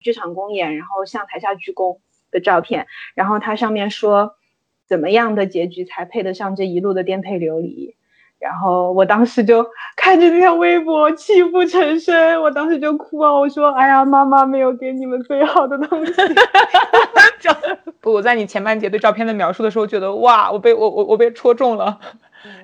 [0.00, 1.98] 剧场公演，然后向台下鞠躬
[2.30, 4.34] 的照片，然后它上面说
[4.86, 7.94] 怎么样的结局才配得上这一路的颠沛流离。
[8.38, 9.66] 然后我当时就
[9.96, 13.30] 看着那条微博泣不成声，我当时就哭啊！
[13.30, 16.12] 我说：“哎呀，妈妈没有给你们最好的东西。
[18.00, 22.00] ”不，我在你前半节对照片的描述的时候，觉得哇，我被我我我被戳中了。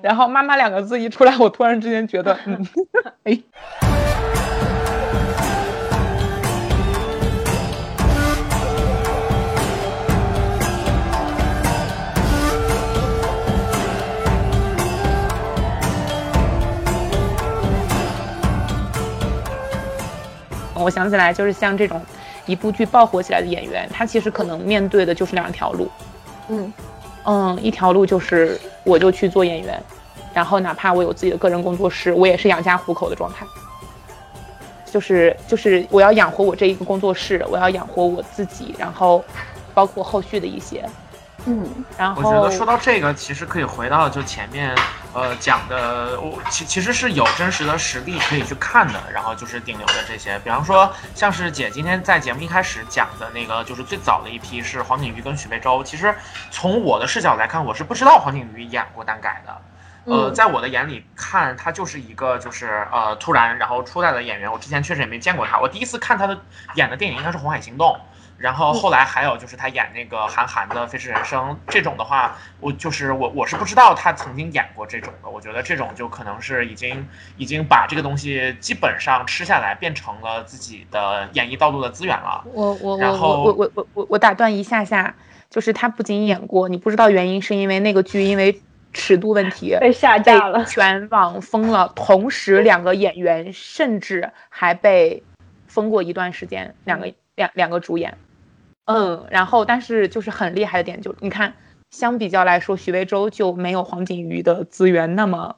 [0.01, 2.65] 然后“妈妈”两个字一出来，我突然之间觉得，嗯，
[3.25, 4.46] 哎。
[20.83, 22.01] 我想起来，就是像这种
[22.45, 25.89] 一部剧爆火起来的演员，他其实可能面对的就是两条路。
[26.49, 26.73] 嗯
[27.25, 29.81] 嗯，一条路就是我就去做演员，
[30.33, 33.45] 然后哪怕我有自己的个人工作室，我也是养家糊口的状态。
[34.89, 39.23] 就是就是我要养活我这一个工作室，我要养活我自己，然后
[39.73, 40.87] 包括后续的一些。
[41.49, 44.75] 嗯，然后我觉得说到这个，其实可以回到就前面，
[45.13, 49.01] 呃，讲的我其其实是有真实的实例可以去看的。
[49.13, 55.81] 然后就是顶流的这些，比方说像是姐今天在节目一开始讲的那个，就是最早的一批是黄景瑜跟许魏洲。
[55.85, 56.13] 其实
[56.51, 59.61] 从我的视角来看，我是不知道黄景瑜演过单改的。
[60.03, 64.51] 呃，在我的眼里看，他就是一个就是呃突然然后出来的演员。
[64.51, 66.37] 我之前确实也没见过他，我第一次看他的
[66.75, 67.93] 演的电影应该是《红海行动》。
[68.37, 75.29] 然后后来还有就是他演那个韩寒的《飞驰人生》这种的话，我就是我我是不知道他曾经演过这种的。
[75.29, 82.43] 我觉得这种就可能是已经已经把这个东西基本上吃下来，变成了自己的演艺道路的资源了。
[82.53, 85.15] 我我我我我我我我打断一下下，
[85.49, 88.61] 就是他不仅演过，你不知道原因是因为那个剧因为
[88.93, 91.91] 尺度问题被下架了，全网封了。
[91.95, 95.23] 同时两个演员甚至还被
[95.65, 98.15] 封过一段时间，两个两两个主演。
[98.87, 101.53] 嗯，然后但是就是很厉害的点，就你看，
[101.91, 105.57] 相比较来说，许魏洲就没有黄景瑜的资源那么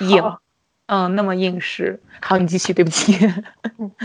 [0.00, 0.22] 硬，
[0.86, 2.00] 嗯，那么硬实。
[2.22, 3.12] 好，你继续，对不起。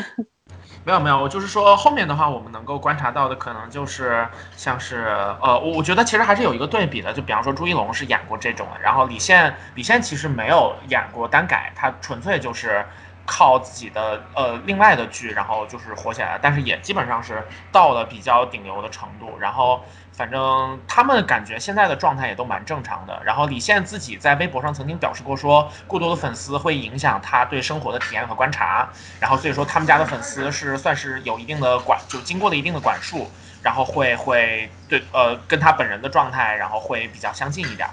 [0.83, 4.27] 没有没有，我就是说后面的话，我们能够观察到的可能就是
[4.57, 5.05] 像是
[5.41, 12.85] 呃，我我觉得其实还是有一个对比的，就比方说朱一龙是演过这种的，然后李现李现其实没有演过单改，他纯粹就是。
[13.27, 19.37] 靠自己的呃另外的剧，然后就是火起来，但是也基本上是到了比较顶流的程度。
[19.37, 19.83] 然后
[20.13, 23.21] 反正他们感觉现在的状态也都蛮正常的。
[23.25, 28.89] 然后李现自己在微博上曾经表示过，说过多的粉丝会影响他对生活的体验和观察。
[29.19, 33.29] 然后所以说他们家的粉丝是算是有一定的管，就经过了一定的管束，
[33.61, 37.87] 然后会会对呃跟他本人的状态，然后会比较相近一点。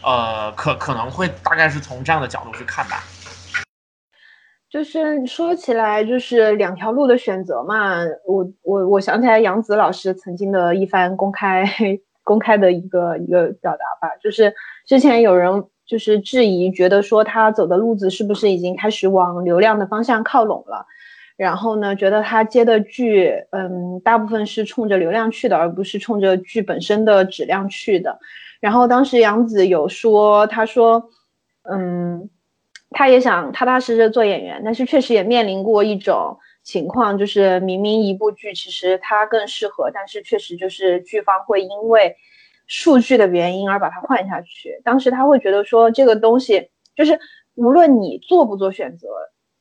[0.00, 3.02] 呃，可可能会大概是从这样的角度去看吧。
[4.70, 7.96] 就是说起来，就是两条路的选择嘛。
[8.26, 11.64] 我我我想起来杨紫老师曾经的一番公开
[12.22, 14.52] 公开的一个一个表达吧，就是
[14.86, 20.84] 之前有人就是质疑，觉得说他走的路子是不是已经开始往流量的方向靠拢了，
[21.38, 28.18] 然后呢，觉得他接的剧，嗯，大部分是冲着流量去的，而不是冲着剧本身的质量去的。
[28.60, 31.08] 然后当时杨紫有说，他说，
[31.62, 32.28] 嗯。
[32.90, 42.16] 他也想踏踏实实做演员，但是确实也面临过一种情况，就是明明一部剧其实他更适合，但是确实就是剧方会因为
[42.66, 44.80] 数据的原因而把它换下去。
[44.84, 47.18] 当时他会觉得说这个东西就是
[47.54, 49.08] 无论你做不做选择，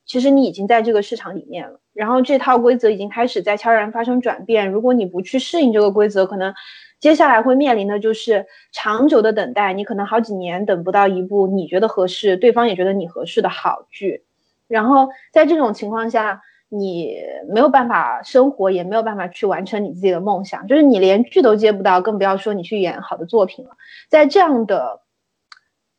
[0.06, 4.72] 其实你已经在这个市场里面了，然后这套规则已经开始在悄然发生转变。
[4.72, 6.54] 如果你不去适应这个规则，可能。
[7.00, 14.24] 接下来会面临的就是长久的等待，你可能好几年等不到一部你觉得合适，对方也觉得你合适的好剧，
[14.68, 17.16] 然后在这种情况下，你
[17.48, 23.78] 没有办法生活，也没有办法去完成你自己的梦想，就是你连剧都接不到，更不要说你去演好的作品了。
[24.10, 25.02] 在这样的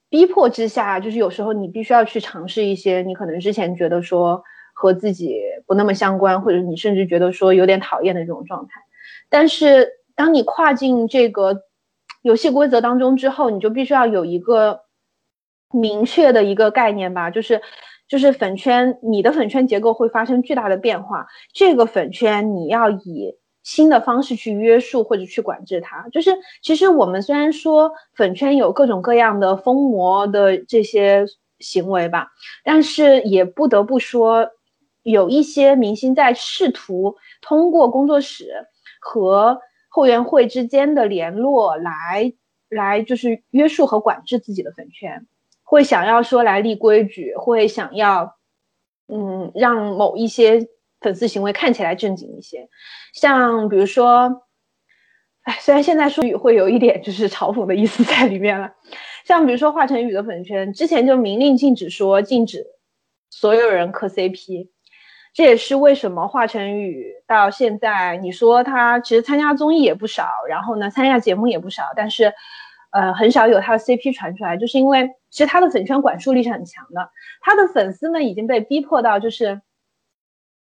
[0.08, 4.42] 逼迫之下，就是有时候你必须要去尝试一些你可能之前觉得说
[4.74, 8.80] 和自己不那么相关，或者你甚至觉得说有点讨厌的这种状态，
[9.28, 9.97] 但是。
[10.18, 11.62] 当你跨进这个
[12.22, 14.80] 游戏规则当中之后，你就必须要有一个
[15.72, 17.62] 明确的一个概念吧，就是
[18.08, 21.28] 就是粉圈，你的粉圈结构会发生巨大的变化。
[21.52, 26.08] 这个粉圈你要以新的方式去约束或者去管制它。
[26.10, 31.24] 就是其实我们虽然说粉圈有各种各样的疯魔的这些
[31.60, 32.32] 行为吧，
[32.64, 34.50] 但是也不得不说，
[35.04, 38.66] 有一些明星在试图通过工作室
[39.00, 39.60] 和
[39.98, 42.32] 后援会之间的联络来
[42.68, 45.26] 来就是约束和管制自己的粉圈，
[45.64, 48.36] 会想要说来立规矩，会想要
[49.08, 50.68] 嗯让某一些
[51.00, 52.68] 粉丝行为看起来正经一些。
[53.12, 54.42] 像比如说，
[55.42, 58.70] 哎，虽然现在说语会有一点就是嘲讽的意思在里面了。
[59.24, 62.64] 像比如说华晨宇的粉圈，之前就明令禁止说禁止
[63.30, 64.68] 所有人磕 CP。
[65.34, 72.32] 这也是为什么华晨宇到现在，你说他其实参加综艺也不少，然后呢参加节目也不少，但是，
[72.90, 77.10] 呃，很少有他的 CP 传出来，就是因为其实他的粉圈管束力是很强的，
[77.40, 79.60] 他的粉丝们已经被逼迫到，就是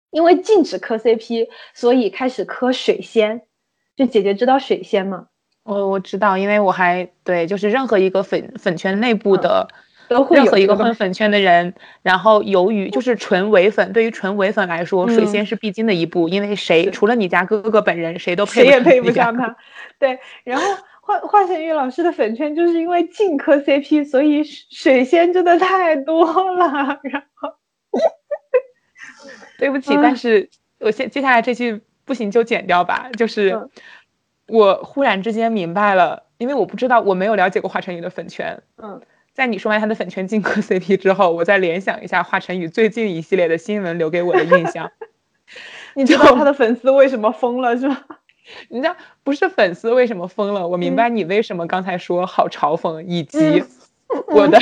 [0.09, 3.41] 因为禁止磕 CP，所以开始磕水仙。
[3.95, 5.27] 就姐姐知道水仙吗？
[5.63, 9.67] 我我知道，因为我还对，就是任何一个粉粉圈内部的。
[10.13, 11.73] 都会任何一个混粉圈的人，
[12.03, 19.55] 然后由于就是纯伪粉，对于纯伪粉来说，水仙是必经的一步，因为谁除了你家哥哥本人，谁都配谁也配不上他。
[19.97, 20.63] 对，然后
[21.01, 26.99] 华华晨宇老师的粉圈就是因为禁磕 CP，所以水仙真的太多了。
[27.03, 27.49] 然后，
[29.57, 30.49] 对不起，但是
[30.79, 33.09] 我先接下来这句不行就剪掉吧。
[33.17, 33.67] 就是
[34.47, 38.61] 我忽然之间明白了，因为我不知道，我没有了解过华晨宇的粉圈。
[38.77, 39.01] 嗯。
[39.33, 44.91] 在你说完他的粉圈禁磕 CP 之后，我再联想一下华晨宇最近一系列的新闻留给我的印象。
[45.95, 48.05] 你知道他的粉丝为什么疯了是吧？
[48.69, 50.67] 人家不是粉丝为什么疯了？
[50.67, 53.63] 我明白你为什么刚才说好嘲讽，以及
[54.27, 54.59] 我的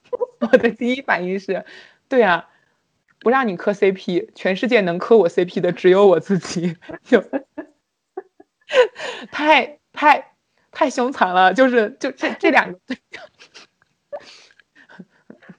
[0.40, 1.64] 我的第一反应是，
[2.08, 2.48] 对啊，
[3.20, 7.22] 不让你磕 CP，全世界能磕我 CP 的只有我自己，就
[9.30, 10.32] 太太
[10.70, 12.78] 太凶残了，就是就这这两个。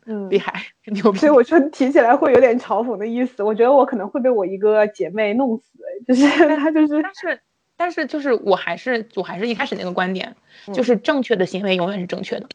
[0.07, 1.17] 嗯，厉害，牛逼！
[1.17, 3.41] 所以我说提起来会有点嘲讽的意思。
[3.41, 5.63] 我觉得我可能会被我一个姐妹弄死，
[6.07, 7.41] 就是 她就是，但是
[7.75, 10.35] 但是就是我还是我还是一开始那个观点，
[10.73, 12.47] 就是正确的行为永远是正确的，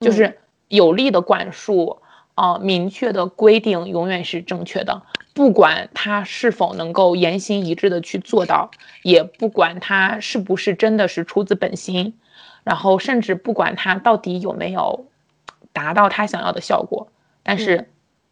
[0.00, 0.36] 就是
[0.68, 2.02] 有力的管束
[2.34, 5.02] 啊，明确的规定永远是正确的，
[5.32, 8.70] 不管他是否能够言行一致的去做到，
[9.02, 12.18] 也不管他是不是真的是出自本心，
[12.62, 15.06] 然后甚至不管他到底有没有。
[15.74, 17.12] 达到他想要的效果，
[17.42, 17.90] 但是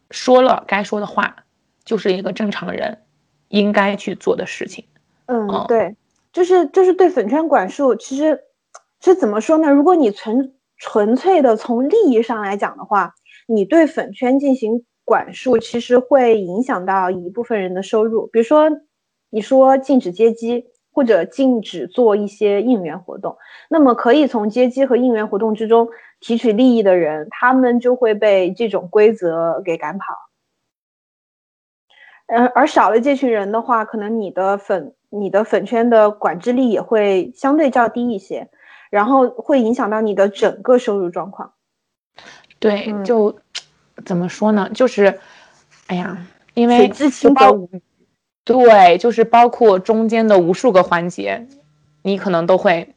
[0.09, 1.43] 说了该说的话，
[1.85, 3.03] 就是一个正常人
[3.49, 4.85] 应该去做的事情。
[5.27, 5.95] 嗯，对，
[6.31, 8.39] 就是就是对粉圈管束，其实
[9.01, 9.69] 是怎么说呢？
[9.69, 13.13] 如果你纯纯粹的从利益上来讲的话，
[13.45, 18.27] 你对粉圈进行管束，其实会影响到一部分人的收入。
[18.27, 18.71] 比如说，
[19.29, 20.65] 你说禁止接机。
[20.93, 23.35] 或者禁止做一些应援活动，
[23.67, 30.05] 那么可以从接机和应援活动之中提取利益的人，他们就会被这种规则给赶跑。
[32.27, 38.49] 而而少了这群人的话，可能你的粉你的粉圈的管制力也会相对较低一些，
[38.89, 41.53] 然后会影响到你的整个收入状况。
[42.59, 43.35] 对，就
[44.05, 44.69] 怎么说呢？
[44.73, 45.19] 就是，
[45.87, 47.81] 哎呀，因为水至清则无鱼。
[48.45, 51.47] 对，就是包括中间的无数个环节，
[52.01, 52.93] 你可能都会。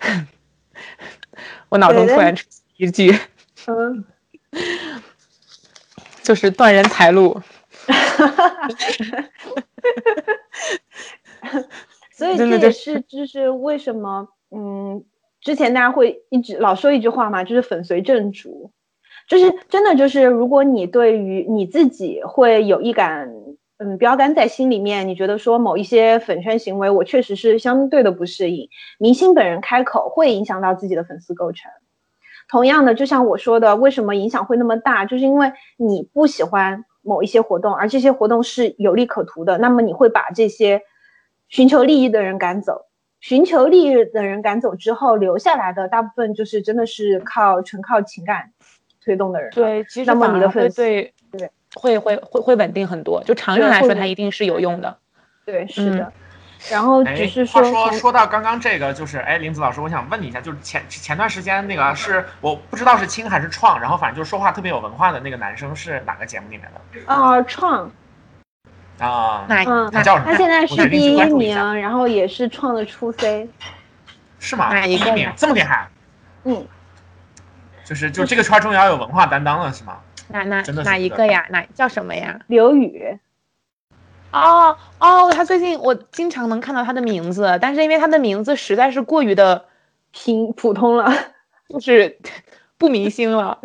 [1.70, 3.18] 我脑中突然出一句，
[3.66, 4.04] 嗯，
[6.22, 7.40] 就是断人财路。
[12.12, 15.02] 所以这也是就是为什么，嗯，
[15.40, 18.70] 之前大家会一直老说一句话嘛，就是粉随正主，
[19.28, 23.32] 就是真的就是如果你对于你自己会有一感。
[23.78, 28.68] 嗯，标杆在心里面，你觉得说某一些粉圈行为，我确实是相对的不适应。
[28.98, 31.70] 明星本人开口会影响到自己的粉丝构成。
[32.48, 40.82] 同样的，就像我说的，为什么影响会那么大，就是因为你不喜欢某一些活动，而这些活动是有利可图的，那么你会把这些
[41.48, 42.86] 寻求利益的人赶走。
[43.20, 48.50] 寻求利益的人赶走之后，留下来的大部分就是真的是靠纯靠情感
[49.04, 49.50] 推动的人。
[49.52, 50.82] 对，其实那么你的粉丝。
[51.74, 54.96] 会会会会稳定很多，就长远来说，它一定是有用的。
[55.44, 56.12] 对，是的。
[56.70, 67.12] 然后只是说，说说到刚刚这个，就是哎，林子老师，我想问你一下，就是前前段时间那个是我不知道是青还是创，然后反正就是说话特别有文化的那个男生是哪个节目里面的？
[67.12, 67.90] 啊，创。
[68.98, 70.32] 啊，嗯，他叫什么？
[70.32, 73.48] 他现在是第一名，然后也是创的初 C。
[74.40, 74.72] 是吗？
[74.72, 75.14] 哪一个？
[75.36, 75.88] 这么厉害？
[76.42, 76.66] 嗯。
[77.84, 79.98] 就是就这个圈终于要有文化担当了，是吗？
[80.28, 81.46] 哪哪哪一个呀？
[81.50, 82.40] 哪叫什么呀？
[82.46, 83.18] 刘宇。
[84.30, 89.64] 哦哦，他最近我经常能看到他的名字，但是因为他的名字实在是过于的
[90.10, 91.10] 平普通了，
[91.68, 92.18] 就是
[92.76, 93.58] 不明星了。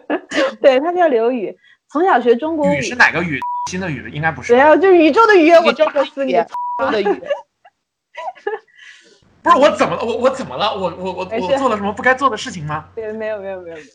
[0.62, 1.54] 对他叫刘宇，
[1.90, 3.38] 从小学中国语是哪个宇？
[3.68, 4.54] 新的宇应该不是。
[4.54, 6.44] 对啊，就是宇宙的宇，我宙的宇，宇
[6.78, 7.04] 宙的宇。
[9.42, 10.02] 不是我怎么了？
[10.02, 10.74] 我我怎么了？
[10.74, 12.86] 我我我我做了什么不该做的事情吗？
[12.94, 13.86] 对，没有没有没有没有。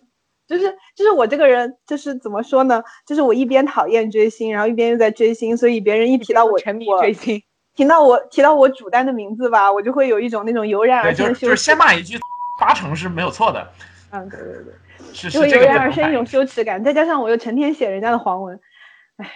[0.48, 2.84] 就是就是我这个人就是怎么说呢？
[3.06, 7.42] 就是我一边讨厌追星，然后一边又在追星，所以别人一 提到我沉迷追星，
[7.76, 11.78] 提到我提到我主单的名字吧，我就会有一种那种油然而生的羞耻是就是先。
[11.78, 12.18] 骂一句，
[12.60, 13.72] 八成是没有错的，
[14.12, 14.74] 嗯，对对对，
[15.14, 16.26] 是就是这个本能然而生一种。
[16.26, 18.60] 羞耻感，再加上我又成天写人家的黄文，
[19.18, 19.30] 哎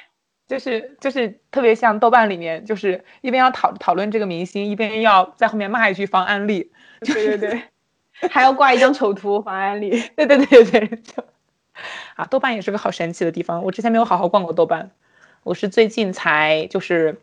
[0.48, 6.72] 就是就是特别像豆瓣里面，就是一边要讨讨论这个明星，一边要在后面骂一句防安利。
[7.04, 7.62] 对对对，
[8.32, 9.90] 还要挂一张丑图防安利。
[10.16, 11.24] 对对对对，就
[12.16, 13.64] 啊，豆瓣也是个好神奇的地方。
[13.64, 14.90] 我之前没有好好逛过豆瓣，
[15.44, 17.20] 我是最近才就是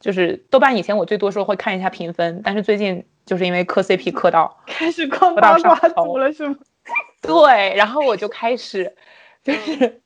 [0.00, 6.56] 就是豆瓣以前我最多时候会看一下评分，但是最近就是因为磕 CP 磕到， 开始逛八卦图了是吗？
[7.22, 8.94] 对，然后我就开始
[9.42, 10.00] 就是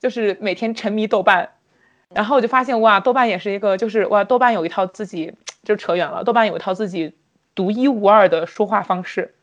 [0.00, 1.48] 就是每天沉迷豆瓣，
[2.14, 5.32] 然后我就发现哇，豆瓣也是一个就是哇，豆瓣有一套自己
[5.62, 7.14] 就扯远了，豆瓣有一套自己
[7.54, 9.34] 独一无二的说话方式。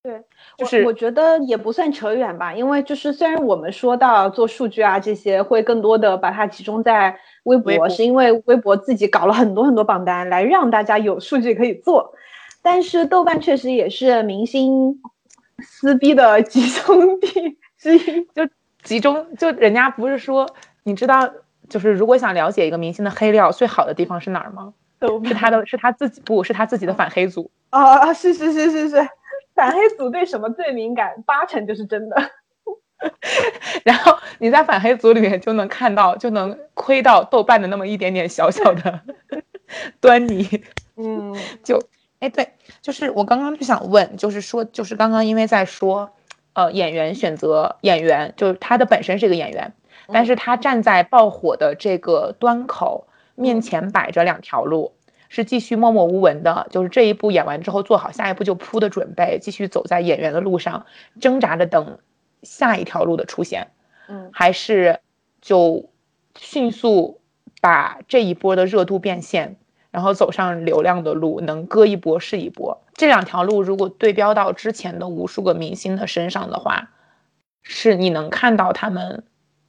[0.00, 0.22] 对，
[0.56, 12.14] 就是我我觉得也不算扯远吧，因为就是虽然我们说到做数据啊这些，会更多的把它集中在微博，微博是因为微博自己搞了很多很多榜单来让大家有数据可以做，
[12.62, 15.00] 但是豆瓣确实也是明星
[15.60, 18.24] 撕逼的集中地之一。
[18.32, 18.48] 就
[18.84, 20.48] 集中，就人家不是说，
[20.84, 21.28] 你知道，
[21.68, 24.72] 就是如果想了解一个明星的黑料，最好的地方是哪儿吗？
[24.98, 27.50] 豆瓣是他的，是他自己，不是他自己的反黑组。
[27.70, 29.08] 啊啊是是是是是，
[29.54, 32.30] 反黑组对什么最敏感，八成就是真的。
[33.84, 39.00] 然后你在反黑组里面就能看到，就能窥到豆瓣的那么一点点小小的
[40.00, 40.64] 端倪。
[40.96, 41.80] 嗯 就，
[42.18, 46.10] 哎，对，就是我刚刚就想问，就是说，就是刚刚因为在说，
[46.54, 49.72] 呃，演员选择演员，就是他的本身是一个演员，
[50.12, 53.06] 但是他站在爆火的这个端口，
[53.38, 54.92] 面前摆着两条路，
[55.28, 60.86] 是继续默默无闻的，就是这一步演完之后做好下一步就扑的准备，继续走在演员的路上，
[61.20, 61.98] 挣扎着等
[62.42, 63.68] 下一条路的出现，
[64.08, 65.00] 嗯还是
[65.40, 65.88] 就
[66.36, 67.20] 迅速
[67.60, 69.56] 把这一波的热度变现，
[69.90, 72.82] 然后走上流量的路，能割一波是一波。
[72.94, 76.90] 这两条路如果对标到之前的无数个明星的身上的话，
[77.62, 79.24] 是你能看到他们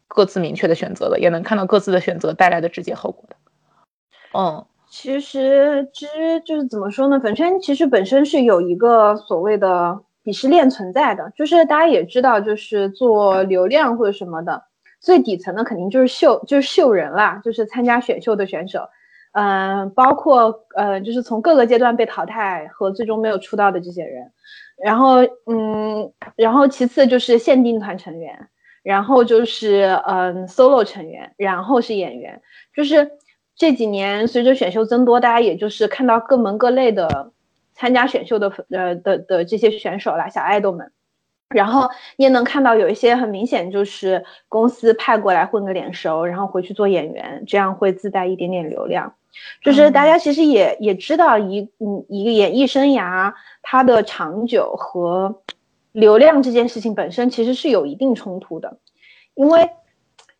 [0.07, 3.35] 各自明确的选择的，也能看到各自的选择带来的直接后果的。
[4.33, 7.19] 嗯，其实，其实就是怎么说呢？
[7.19, 14.63] 粉圈其实本身是有一个所谓的鄙视链存在的，就是大家也知道，就是做流量或者什么的，
[14.99, 18.87] 最底层的肯定就是秀，就是秀人啦，就是参加选秀的选手，
[19.33, 24.31] 嗯、包括呃，就是从各个阶段被淘汰和最终没有出道的这些人，
[24.83, 28.47] 然后嗯，然后其次就是限定团成员，
[28.83, 32.41] 然后就是嗯 solo 成员，然后是演员，
[32.75, 33.09] 就是
[33.59, 37.33] 这几年随着选秀增多，大家也就是看到各门各类的
[37.73, 40.91] 参加选秀的呃的的这些选手啦，小爱豆们。
[41.49, 49.15] 然后你也能看到有一些很明显就是公司派过来混个脸熟，然后回去做演员，这样会自带一点点流量。
[49.61, 55.41] 就是大家其实也也知道一嗯一个演艺生涯它的长久和
[55.91, 58.77] 流量这件事情本身其实是有一定冲突的，
[59.33, 59.69] 因为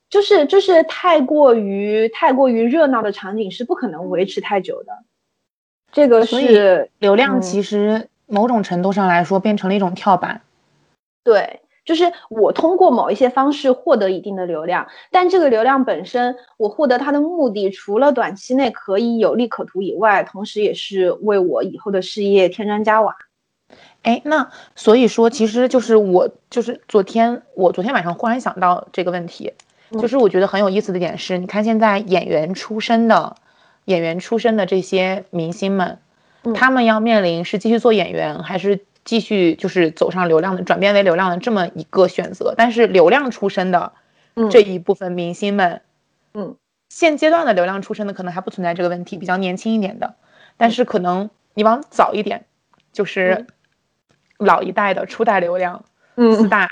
[0.10, 4.92] 就是就是太过于太过于热闹的场景是不可能维持太久的，
[5.92, 10.42] 这个所以是流量嗯其实某种程度上来说变成了一种跳板。
[11.24, 23.16] 对，就是我通过某一些方式获得一定的流量，但这个流量本身，我获得它的目的，除了短期内可以有利可图以外，同时也是为我以后的事业添砖加瓦。
[24.01, 29.54] 哎，那所以说，其实就是我就是昨天我昨天晚上忽然想到这个问题，嗯
[29.91, 33.36] 就是我觉得很有意思的点是，你看现在演员出身的
[33.86, 36.00] 演员出身的这些明星们，
[36.43, 36.53] 嗯。
[36.53, 42.53] 他们要面临是继续做演员，还是继续就是走上流量的转变为流量的这么一个选择。
[42.55, 43.93] 但是流量出身的
[44.36, 44.50] 嗯。
[44.50, 45.81] 这一部分明星们，
[46.34, 46.55] 嗯，
[46.89, 50.15] 现阶段的流量出身的可能还不存在这个问题，比较年轻一点的，
[50.58, 52.46] 但嗯是可能你往早一点，
[52.93, 53.48] 就是
[54.38, 55.84] 老一代的初代流量，
[56.15, 56.50] 四嗯。
[56.50, 56.69] 大、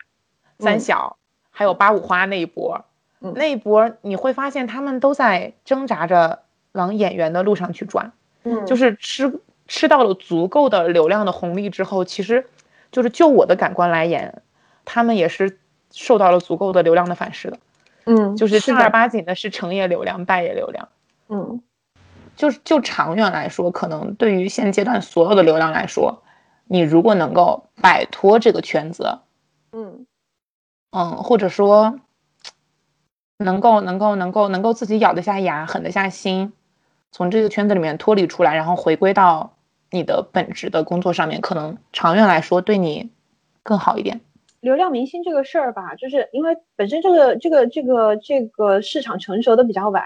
[0.59, 1.17] 三嗯小，
[1.49, 2.85] 还有八五花那一波，嗯
[3.19, 6.43] 那一波你会发现他们都在挣扎着
[6.73, 8.11] 往演员的路上去转，
[8.43, 12.45] 嗯，就是吃吃到了足够的流量的红利之后，其实
[12.91, 14.41] 就是就我的感官来言，
[14.85, 15.59] 他们也是
[15.91, 17.57] 受到了足够的流量的反噬的，
[18.05, 20.89] 嗯，就是正儿，八经的是成也流量，败也流量。
[21.29, 21.61] 嗯。
[22.35, 26.21] 就是就长远来说，可能对于现阶段所有的流量来说，
[26.65, 29.17] 你如果能够摆脱这个圈子，
[29.71, 30.05] 嗯。
[30.91, 31.99] 嗯，或者说
[33.39, 36.53] 能够能够能够能够自己咬得下牙、狠得下心，
[37.11, 39.53] 从这个圈子里面脱离出来，然后回归到
[39.91, 43.11] 你的本职的工作上面，可能长远来说对你
[43.63, 44.21] 更好一点。
[44.59, 50.03] 流量明星这个事儿吧，就是因为本身这个这个这个这个市场成熟的比较晚，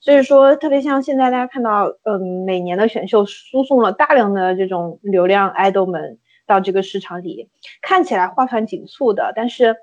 [0.00, 7.48] 所以说特别像现在大家看到，嗯，每年的选秀输送了大量的这种流量 idol 们到这个市场里，
[7.80, 9.76] 看起来花团锦簇的，但是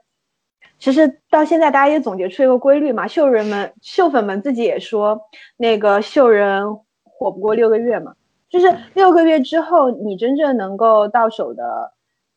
[0.81, 5.21] 其实到现在大家也总结出一个规律嘛，秀人们秀粉们自己也说，
[5.55, 8.15] 那个秀人火不过六个月嘛。
[8.49, 11.93] 就是六个月之后，你真正能够到手的，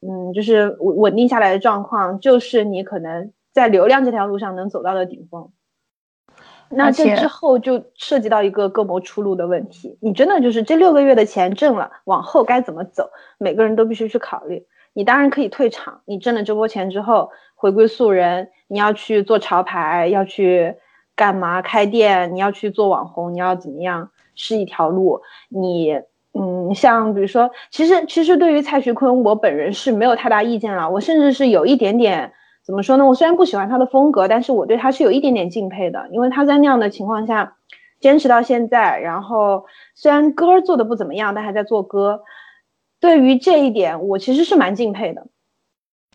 [0.07, 5.51] 嗯，就是稳稳定下来的状况，就是你可能在流量这条路上能走到的顶峰。
[6.69, 9.97] 那这之后就涉及到一个各谋出路的问题。
[10.03, 14.67] 你真的就是这六个月的钱挣了，往后该怎么走，每个人都必须去考虑。
[14.93, 20.75] 你当然可以退场，你挣了这波钱之后回归素人，你要去做潮牌，要去
[21.17, 21.63] 干嘛？
[21.63, 24.11] 开店，你要去做网红，你要怎么样？
[24.35, 26.01] 是一条路，你
[26.33, 30.91] 嗯，像比如说，其实其实对于蔡徐坤，我本人是没有太大意见了。
[30.91, 32.33] 我甚至是有一点点
[32.65, 33.07] 怎么说呢？
[33.07, 37.57] 我虽然不喜欢他的风格，但是我对他是有一点点敬佩的，因为他在那样的情况下
[38.01, 42.25] 坚持到现在，然后虽然歌做的不怎么样，但还在做歌。
[42.99, 45.29] 对于这一点，我其实是蛮敬佩的。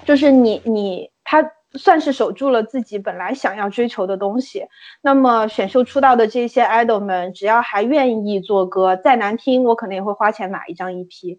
[0.03, 1.51] 就是你你他。
[1.75, 4.65] 算是守住了自己本来想要追求的东西。
[5.01, 11.38] 那么选秀出道的这些 idol 们，只要还愿意做歌，再难听我可能也会花钱买一张 EP。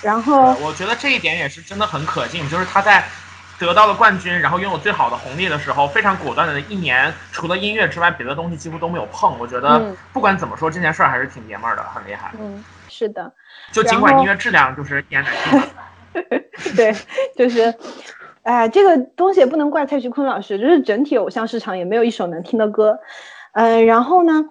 [0.00, 3.02] 然后我觉得这一点也是真的很可敬，就是他在
[3.58, 9.36] 得到了冠军，然后拥有最好的红利的时候，非常果断的一年，除了音乐之外，别的东西几乎都没有碰。
[9.40, 12.30] 我觉得不管怎么说，这件事儿还是挺爷们儿的，很厉害。
[12.38, 13.32] 嗯，是的。
[13.72, 15.62] 就尽管音乐质量就是一言难尽。
[16.76, 16.94] 对，
[17.36, 17.74] 就是。
[18.44, 22.98] 哎，这个东西也不能怪蔡徐坤老师，就是整体偶像市场也没有一首能听的歌。
[23.54, 24.44] 嗯，然后呢，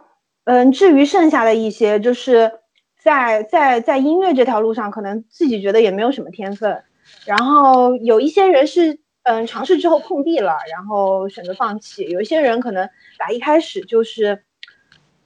[0.45, 2.51] 嗯，至于剩下的一些，就是
[2.99, 6.83] 在在在音乐这条路上，可能自己觉得也没有什么天分。
[7.25, 12.03] 然后有一些人是，嗯，尝试之后碰壁了，然后选择放弃。
[12.05, 14.43] 有一些人可能打一开始就是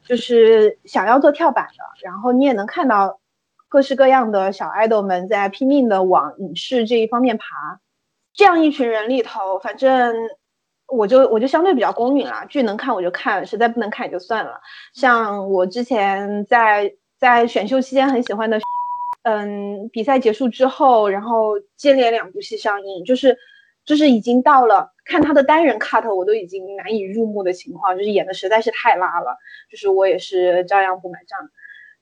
[0.04, 1.84] 就是想要做跳板的。
[2.04, 3.22] 然后你也能看到
[3.70, 7.80] 各式各样的小爱豆们在拼命的往影视这一方面爬。
[8.38, 10.16] 这样一群人里头，反正
[10.88, 14.62] 我就我就相对比较公允了，剧能看我就看，实在不能看也就算了。
[14.94, 18.60] 像我之前在在选秀期间很喜欢的，
[19.24, 23.36] 嗯，比赛结束之后，然后接连两部戏上映，就是
[23.84, 29.36] 就是已经到了看他的单人 cut 我都已经难以入目的情况，就是演的实在是太拉了，
[29.72, 31.50] 就是我也是照样不买账。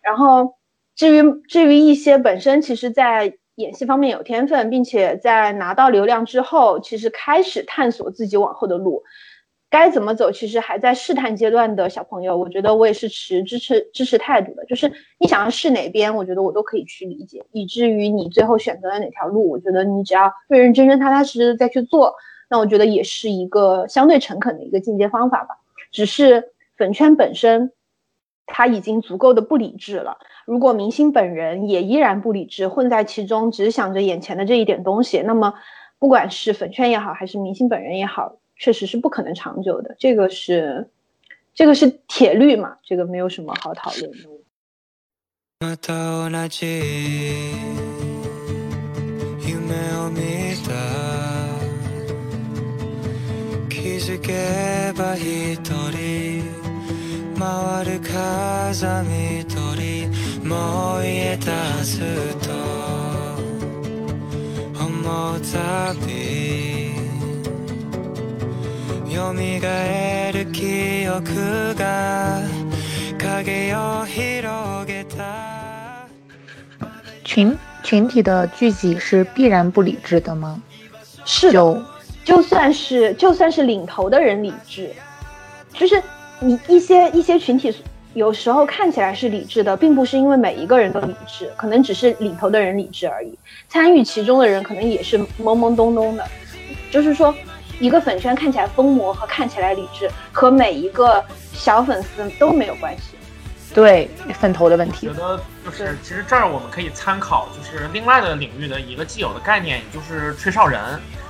[0.01, 0.55] 然后
[0.95, 3.37] 至于至于一些本身其实在。
[3.55, 9.01] 演戏方面有天分，并且在拿到流量之后，其实开始探索自己往后的路，
[9.69, 14.65] 该怎么走，其实还在试探阶段的小朋友，我觉得我也是持支持支持态度的。
[14.65, 17.45] 就是你想要试哪边，我觉得我都可以去理解。
[17.51, 22.13] 以至于你最后选择了哪条路，我觉得你只要认认真真、踏踏实实的再去做，
[22.49, 25.55] 那我觉得也是一个相对诚恳的一个进阶方法吧。
[25.91, 26.43] 只是
[26.75, 27.71] 粉圈本身。
[28.45, 30.17] 他已经足够的不理智了。
[30.45, 35.53] 如果明星本人也依然不理智，混在其中，只想着眼前的这一点东西，那么
[35.97, 39.95] 不管是粉圈也好，还是明星本人也好，确实是不可能长久的。
[39.97, 40.89] 这个是，
[41.53, 44.17] 这个是铁律嘛，这个没有什么好讨论的。
[77.25, 80.61] 群群体的聚集是必然不理智的吗？
[81.25, 81.85] 是的，
[82.23, 84.93] 就算是就算是领头的人理智，
[85.73, 86.01] 就是。
[86.39, 87.73] 你一些一些群体
[88.13, 93.37] 有时候看起来是理智的，并不是因为每一个人都理智，可能只是里头的人理智而已。
[93.67, 96.25] 参与其中的人可能也是懵懵懂懂的。
[96.91, 97.33] 就是说，
[97.79, 103.15] 一个粉圈看起来疯魔和看起来理智，和每一个小粉丝都没有关系。
[103.73, 105.09] 对，粉头的问题。
[105.09, 110.79] 我觉得就是，其实这儿我们可以参考，就是另外的领域的一个既有的概念，就是吹哨人。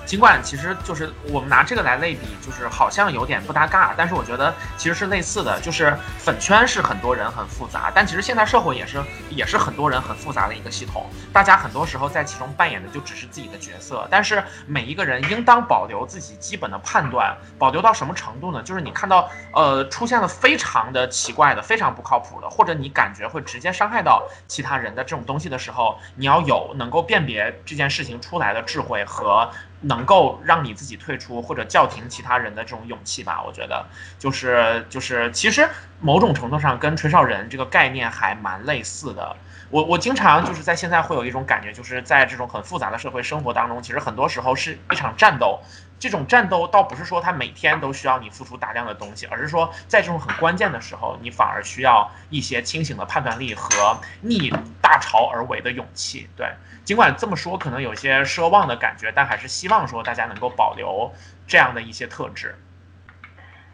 [0.06, 5.60] 尽管其实就是我们拿这个来类比，就是好像有点不搭嘎，但是我觉得其实是类似的。
[5.62, 11.06] 就是粉圈是很多人很复杂，但其实现在社会也是也是很多人很复杂的一个系统。
[11.34, 18.62] 大家很多时候在其中扮演的就只是自己的角色，但是每一个人应当保留自己基本的判断，保留到什么程度呢？
[18.62, 29.50] 就是你看到呃出现了非常的奇怪的、非常不靠谱的，或者你感觉会直接伤害到其他人的这种东西的时候，你要有能够辨别这件事情出来的智慧和
[29.88, 33.44] 能够让你自己退出或者叫停其他人的这种勇气吧。
[33.46, 33.86] 我觉得
[34.20, 35.68] 就是就是其实
[36.00, 39.36] 某种程度上跟吹哨人这个概念还蛮类似的。
[39.72, 45.60] 我我经常就是在现在会有一种感觉，就是在这种很复杂的社会生活当中，其实很多时候是一场战斗。
[45.98, 56.30] 这种战斗倒不是说他每天都需要你付出大量的东西，而是说在这种很关键的时候，你反而需要一些清醒的判断力和逆大潮而为的勇气。
[56.36, 56.48] 对，
[56.86, 61.12] 尽管这么说可能有些奢望的感觉，但还是希望说大家能够保留
[61.48, 62.56] 这样的一些特质。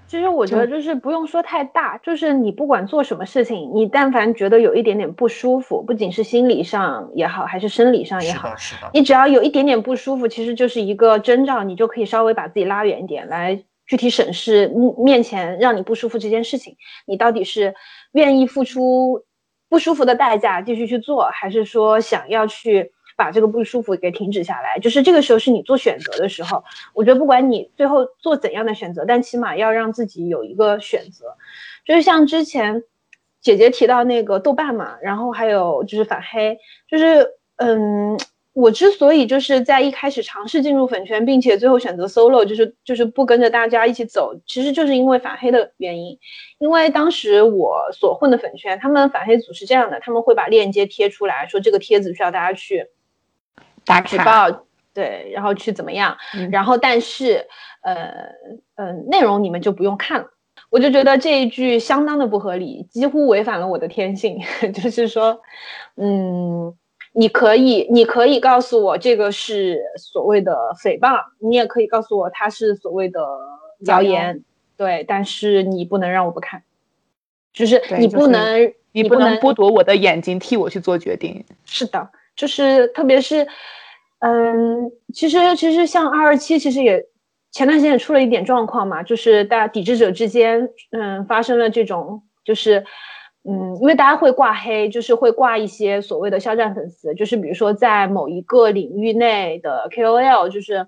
[0.08, 17.74] 其实我觉得就是不用说太大，就是你不管做什么事情，你但凡觉得有一点点不舒服，不仅是心理上也好，还是生理上也好，是的，你只要有一点点不舒服，其实就是一个征兆，你就可以稍微把自己拉远一点，来具体审视面前让你不舒服这件事情，你到底是
[18.12, 19.24] 愿意付出
[19.70, 22.92] 不舒服的代价继续去做，还是说想要去。
[23.16, 26.64] 把这个不舒服给停止下来，就是这个时候是你做选择的时候。
[26.94, 31.36] 我觉得不管你最后做怎样的选择，但起码要让自己有一个选择。
[31.86, 32.84] 就是像之前
[33.42, 38.20] 姐姐提到那个豆瓣嘛，然后还有就是反黑，就是嗯，
[38.54, 46.18] 我之所以就是在一开始尝试进入粉圈，并且最后选择 solo，就是就是不跟着大家一起走，其实就是因为反黑的原因。
[46.60, 52.88] 因为当时我所混的粉圈，他们反黑组是这样的，他们会把链接贴出来说这个帖子需要大家去。
[53.86, 56.16] 打举报，对，然后去怎么样？
[56.52, 57.48] 然后但是，
[57.82, 57.96] 呃，
[58.76, 60.28] 呃，内容你们就不用看了。
[60.70, 64.40] 我就觉得这一句相当的不合理，几乎违反了我的天性。
[64.74, 65.42] 就是说，
[65.96, 66.74] 嗯，
[67.14, 73.20] 你可以，你可以告诉我这个是所谓的诽谤，你也可以告诉我它是所谓的
[73.88, 74.44] 谣言，
[74.78, 76.64] 对，但是你不能让我不看，
[77.52, 81.44] 就是你不能，你不能剥夺我的眼睛，替我去做决定。
[81.66, 82.10] 是的。
[82.36, 83.48] 就是特别是，
[84.20, 87.06] 嗯，其实其实像二二七，其实也
[87.52, 92.86] 前段时间也出了一点状况嘛，就是大家抵制者之间，嗯，发生了这种，就是，
[93.44, 100.84] 嗯，因为大家会挂黑，就是会挂一些所谓的肖战粉丝，就是比如说在某一个领域内的 KOL，就是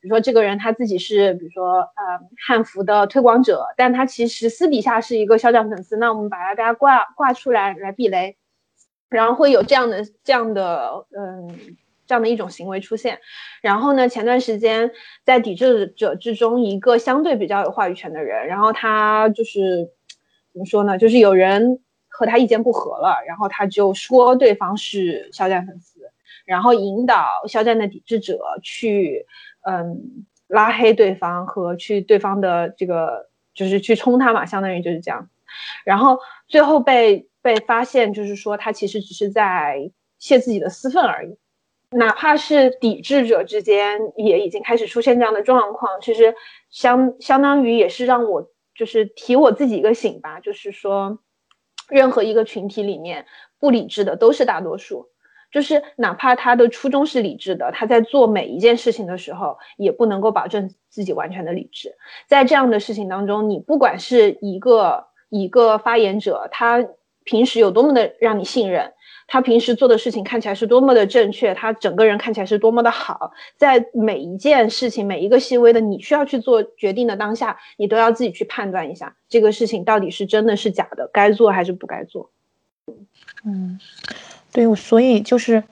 [0.00, 8.36] 比如说这个人他自己是比如说呃汉服的推广者，但他其实私底下是一个肖战粉丝，那我们把他大家挂挂出来来避雷。
[9.08, 13.18] 然后会有这样的这样的嗯这样的一种行为出现，
[13.62, 14.90] 然后呢，前段时间
[15.24, 19.88] 在抵制者之中，一个相对比较有话语权的人，然后他就是
[20.52, 20.98] 怎么说呢？
[20.98, 26.00] 就是有人和他意见不合了，然后他就说对方是肖战粉丝，
[26.44, 29.26] 然后引导肖战的抵制者去
[29.62, 35.28] 嗯拉黑对方和去对方的这个就是去冲他嘛，相当于就是这样，
[35.84, 37.28] 然后最后被。
[37.46, 41.38] 被发现，就是说他其实只是在泄自己的私愤而已，
[41.90, 46.34] 哪怕是抵制者之间也已经开始出现这样的状况，其实
[46.70, 51.20] 相相当于也是让我就是提我自己一个醒吧，就是说，
[51.88, 53.26] 任何一个群体里面
[53.60, 55.06] 不理智的都是大多数，
[55.52, 61.94] 就是哪怕他的初衷是理智的，他在做每一件事情的时候也不能够保证自己完全的理智，
[62.26, 66.84] 在这样的事情当中，你不管是一个一个发言者，他。
[67.26, 68.92] 平时有多么的让你信任，
[69.26, 82.30] 他平时做的事情看起来是多么的正确，他整个人看起来是多么的好，在每一件事情、每一个细微的你需要去做决定的当下，你都要自己去判断一下这个事情到底是真的是假的，该做还是不该做。
[83.44, 83.80] 嗯，
[84.52, 85.64] 对，所以就是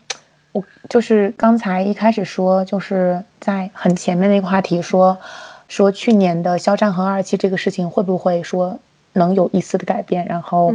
[0.51, 5.17] 我就是刚才一开始说，就是在很前面的一个话题说
[5.69, 8.81] 说去年的肖战和二期这个事情会不会说
[9.13, 10.75] 能有一丝的改变，然后。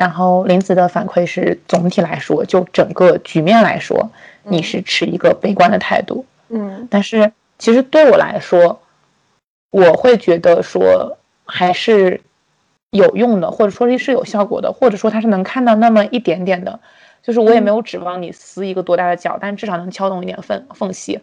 [0.00, 4.10] 然后林子的反馈是，总体来说，就整个局面来说，
[4.44, 6.24] 你是持一个悲观的态度。
[6.48, 8.80] 嗯，但是其实对我来说，
[9.70, 12.18] 我会觉得说还是
[12.92, 16.80] 有用的，或者说是有效果的，或者说他是能看到那么一点点的。
[17.22, 21.20] 就是我也没有指望你撕一个多大的角，但至少能敲动一点缝缝隙。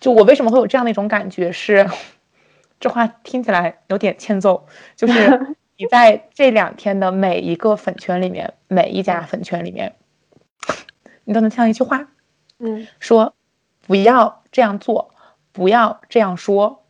[0.00, 1.88] 就我为什么会有这样的一种感觉是，
[2.78, 5.56] 这话听起来有点欠揍，就是。
[5.80, 9.94] 你在这两天的每一个粉圈里面，每一家粉圈里面，
[11.22, 12.08] 你都能听到一句话，
[12.58, 13.32] 嗯，说
[13.86, 15.14] 不要这样做，
[15.52, 16.84] 不要这样说，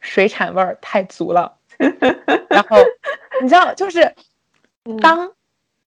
[0.00, 1.58] 水产味儿太足了。
[2.48, 2.78] 然后
[3.42, 4.14] 你知道，就是
[5.02, 5.32] 当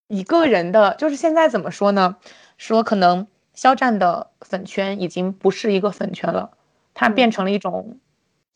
[0.08, 2.18] 一个人的，就是现在怎么说呢？
[2.60, 6.52] 说可能肖战的粉圈已经不是一个粉圈了，
[6.94, 7.98] 它变成了一种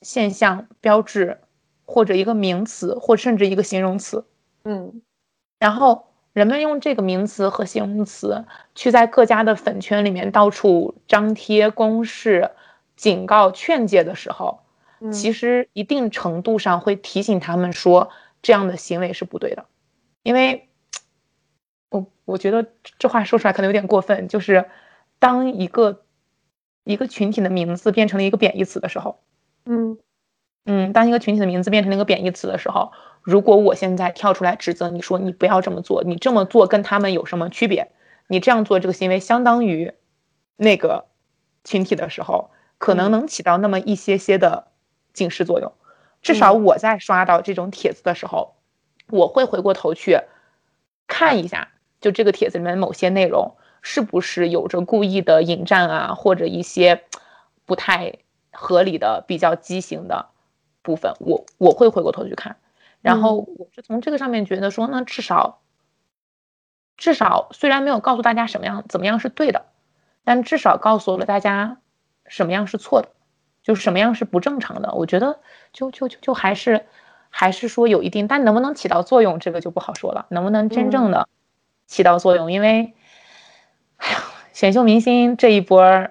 [0.04, 1.40] 现象标志。
[1.88, 4.26] 或者一个名词，或甚至一个形容词，
[4.65, 5.02] 嗯，
[5.58, 8.45] 然后人们用这个名词和形容词
[8.76, 12.52] 去在各家的粉圈里面到处张贴公示、
[12.97, 14.60] 警告、劝诫的时候，
[15.13, 18.10] 其实一定程度上会提醒他们说
[18.41, 19.65] 这样的行为是不对的，
[20.23, 20.67] 因为，
[21.89, 22.67] 我我觉得
[23.00, 24.69] 这话说出来可能有点过分，就是
[25.19, 26.04] 当一个
[26.84, 29.21] 一个群体的名字变成了一个贬义词的时候，
[29.65, 29.97] 嗯。
[30.69, 37.89] 嗯，当一个群体的名字变成了一个贬义词的时候，如果我现在跳出来指责你说你不要这么做，你这么做跟他们有什么区别？
[38.27, 39.93] 你这样做这个行为相当于
[40.58, 41.06] 那个
[41.63, 44.67] 群体的时候，可能能起到那么一些些的
[45.13, 45.71] 警示作用。
[46.21, 48.56] 至少我在刷到这种帖子的时候，
[49.10, 50.19] 我会回过头去
[51.08, 51.69] 看一下，
[52.01, 57.03] 就这个帖子里面某些内容是不是有着故意的引战啊，或者一些
[57.65, 58.15] 不太
[58.51, 60.27] 合理的、比较畸形的。
[60.88, 62.56] 部分我我会回过头去看，
[63.02, 65.60] 然后我是从这个上面觉得说，那至少
[66.95, 69.65] 至少虽然没有告诉大家什么样怎么样是对的，
[70.23, 71.82] 但至少告诉了大家
[72.26, 73.10] 什么样是错的，
[73.63, 74.93] 就是什么样是不正常的。
[74.93, 75.41] 我觉得
[75.73, 76.86] 就就就就还是
[77.30, 80.26] 还是说有一定，但能不能起到作用，这个就不好说了。
[80.30, 81.28] 能不能真正的
[81.86, 82.52] 起到作用？
[82.52, 82.93] 因为
[83.97, 84.19] 哎呀，
[84.54, 86.08] 选秀明星这一波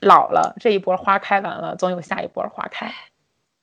[0.00, 2.92] 老了，这一波花开完了，总有下一波花开。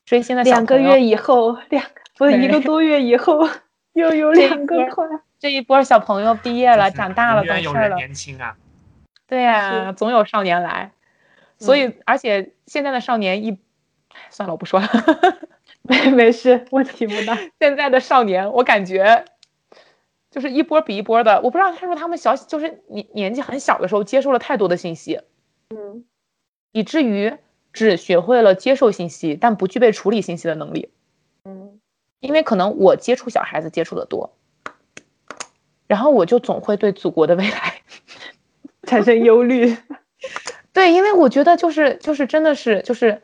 [0.08, 1.86] 所以现在两个月以后，两
[2.18, 3.46] 不是一个多月以后，
[3.92, 5.06] 又有 两个快。
[5.38, 7.96] 这一波小朋友毕业了，长大了，懂事了。
[7.98, 8.56] 年轻啊！
[9.28, 10.92] 对呀，总有少年来。
[11.60, 13.60] 所以，而且现在的少年一，
[14.30, 14.88] 算了，我不说了。
[15.84, 17.38] 没没事，问题不大。
[17.60, 19.26] 现在的少年，我感觉
[20.32, 21.42] 就是一波比一波的。
[21.42, 25.20] 我不知道他说他们小，就是年年纪很小的时候接受了太多的信息，
[25.70, 26.06] 嗯，
[26.72, 27.36] 以至于。
[27.78, 30.90] 只学会了接受信息，但不具备处理信息的能力。
[31.46, 31.80] 嗯，
[32.20, 34.34] 因为可能我接触小孩子接触的多，
[35.86, 37.82] 然后我就总会对祖国的未来
[38.82, 39.78] 产生忧虑。
[40.74, 43.22] 对，因为我觉得就是就是真的是就是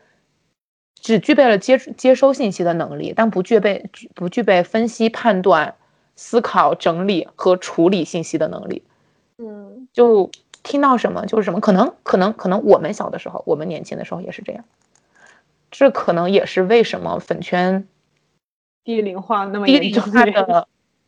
[0.94, 5.74] 只具备了接接收信息的能力，但不具备不具备分析、判断、
[6.16, 8.84] 思考、整理和处理信息的能力。
[9.40, 10.30] 嗯，就。
[10.64, 14.64] 听到什么就是什么，可能可能可能我们小的时候，我们年轻的时候也是这样，
[15.70, 17.88] 这可能也是为什么粉圈
[18.84, 20.68] 低龄化那么低龄化的，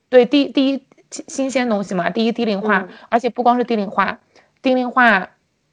[0.10, 4.20] 对低第一新鲜东西嘛，第一低龄化，而且不光是低龄化，
[4.62, 5.30] 低龄化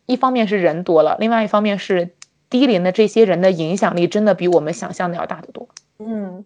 [0.06, 2.14] 一方面是人多了，另外一方面是
[2.48, 5.68] 低龄的这些人的影响力真的比我们想象的要大得多，
[5.98, 6.44] 嗯。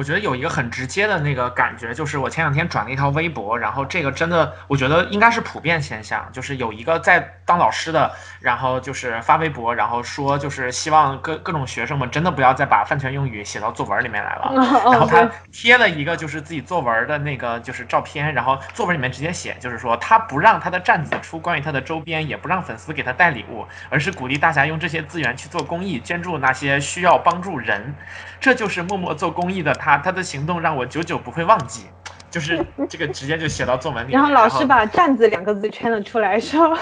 [0.00, 8.10] 我觉得有一个很直接的那个感觉，就是我前两天转了一条微博，然后这个真的，我觉得应该是普遍现象，就是有一个在当老师的，
[8.40, 14.54] 然后就是发微博，然后说就是希望各各种学生们真的不要再把饭圈用语写到作文里面来了，
[14.90, 27.94] 然后他贴了一个就是自己作文的那个就是照片，然后作文里面直接写，就是说他不让他的站子出关于他的周边，也不让粉丝给他带礼物，而是鼓励大家用这些资源去做公益，捐助那些需要帮助人，
[28.40, 29.72] 这就是默默做公益的。
[29.74, 31.82] 他他的行动让我久久不会忘记，
[32.30, 34.12] 就是 这个直接就写到作文里。
[34.12, 36.76] 然后老师把“站子”两个字圈了出来，说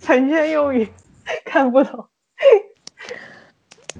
[0.00, 0.88] 成人用语
[1.44, 2.06] 看不懂。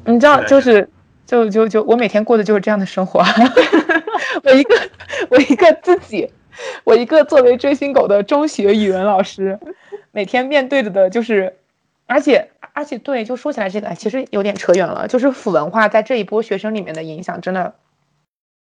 [0.04, 0.88] 你知道，就是
[1.26, 3.20] 就就就我每天过的就是这样的生活。
[4.44, 4.74] 我一个
[5.28, 6.32] 我一个自己，
[6.84, 9.58] 我一个作为追星狗的中学语文老师，
[10.12, 11.56] 每天面对着的就是，
[12.06, 12.51] 而且。
[12.74, 15.06] 而且对，就说起来这个，其实有点扯远了。
[15.08, 17.74] 就是腐文化在这一波学生里面的影响真的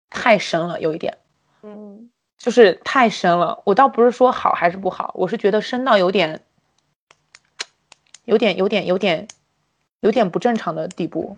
[0.10, 1.18] 太深了，有一点，
[1.62, 3.62] 嗯，就是太深了。
[3.66, 6.42] 我倒不是说好还是不好，我是觉得深到有点，
[8.26, 9.28] 有点，有点，有点，
[10.00, 11.38] 有点不正常的地步。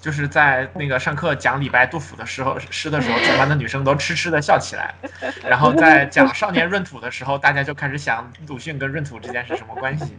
[0.00, 4.94] 就是在那个上课讲李白、杜甫的时候诗的时候，全班的女生都痴痴的笑起来。
[5.42, 10.16] 然后在讲少年闰土的时候，大家就开始想鲁迅跟闰土之间是什么关系。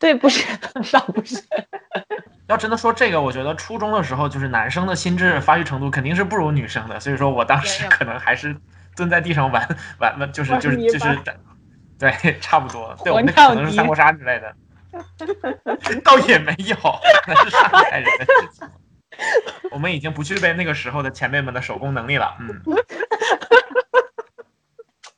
[0.00, 0.44] 对，不是，
[0.90, 1.40] 倒不是。
[2.48, 8.56] 要真的说这个，我觉得初中的时候，就是男生的心智发育程度肯定是不如女生的，所以说我当时可能还是
[8.96, 9.68] 蹲在地上玩
[10.00, 11.18] 玩玩，就是就是就是，
[11.98, 12.10] 对，
[12.40, 12.96] 差不多。
[13.04, 14.56] 对，我那可能是三国杀之类的。
[16.02, 16.76] 倒也没有，
[17.28, 18.68] 那是上一代人的事情。
[19.70, 22.36] 我们已经不具备那个时候的前辈们的手工能力了。
[22.40, 22.60] 嗯。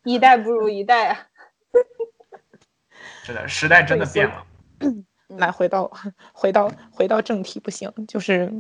[0.05, 1.19] 一代不如一代啊。
[3.25, 4.45] 是的，时代真的变了。
[5.39, 5.91] 来，回到
[6.33, 8.53] 回到回到正题，不行，就是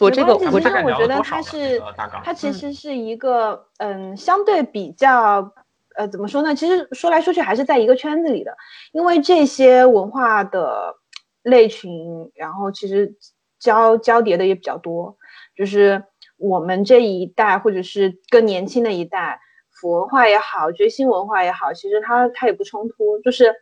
[0.00, 1.82] 我这个，我这个，我觉得它是
[2.22, 5.52] 它其实是一个嗯，相对比较
[5.96, 6.54] 呃，怎么说呢？
[6.54, 8.54] 其实说来说去还是在一个圈子里的，
[8.92, 10.94] 因为这些文化的
[11.42, 13.16] 类群，然后其实
[13.58, 15.16] 交交叠的也比较多，
[15.56, 16.04] 就是
[16.36, 19.40] 我们这一代或者是更年轻的一代，
[19.80, 23.54] 佛文化也好，追星文化也好，其实它它也不冲突，就是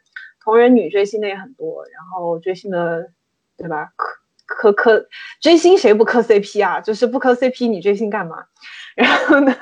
[0.45, 3.11] 同人女追星的也很多，然后追星的，
[3.57, 3.93] 对吧？
[4.47, 5.07] 磕磕磕
[5.41, 6.81] 追星谁不磕 CP 啊？
[6.81, 8.45] 就是不磕 CP 你追星干嘛？
[8.95, 9.57] 然后呢，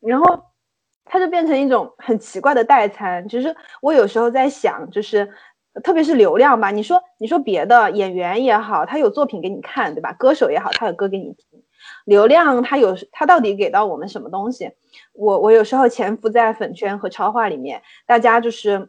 [0.00, 0.44] 然后
[1.04, 3.28] 它就变成一种很奇怪的代餐。
[3.28, 5.28] 其实我有时候在想，就是
[5.82, 10.12] 特别是流量吧，你说你说别的演员也好，他有作品给你看，对吧？
[10.12, 11.62] 歌手也好，他有歌给你听。
[12.04, 14.70] 流量他有他到底给到我们什么东西？
[15.12, 18.88] 我我有时候潜伏在粉圈和超话里面，大家就是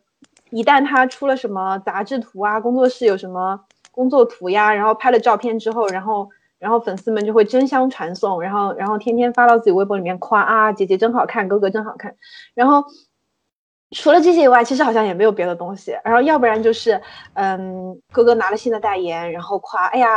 [0.51, 3.59] 一旦他出了什么杂志图啊，工作室有什么
[3.91, 12.15] 工作图呀，然后拍了照片之后，然后然后粉丝们就会争相传送，然后然后天天发到自己微博里面夸啊，姐姐真好看，哥哥真好看。
[12.53, 12.83] 然后
[13.91, 15.97] 除了这些以外，其实好像也没有别的东西。
[16.03, 17.01] 然后要不然就是
[17.33, 20.07] 嗯，哥哥拿了新的代言，然后夸，哎呀，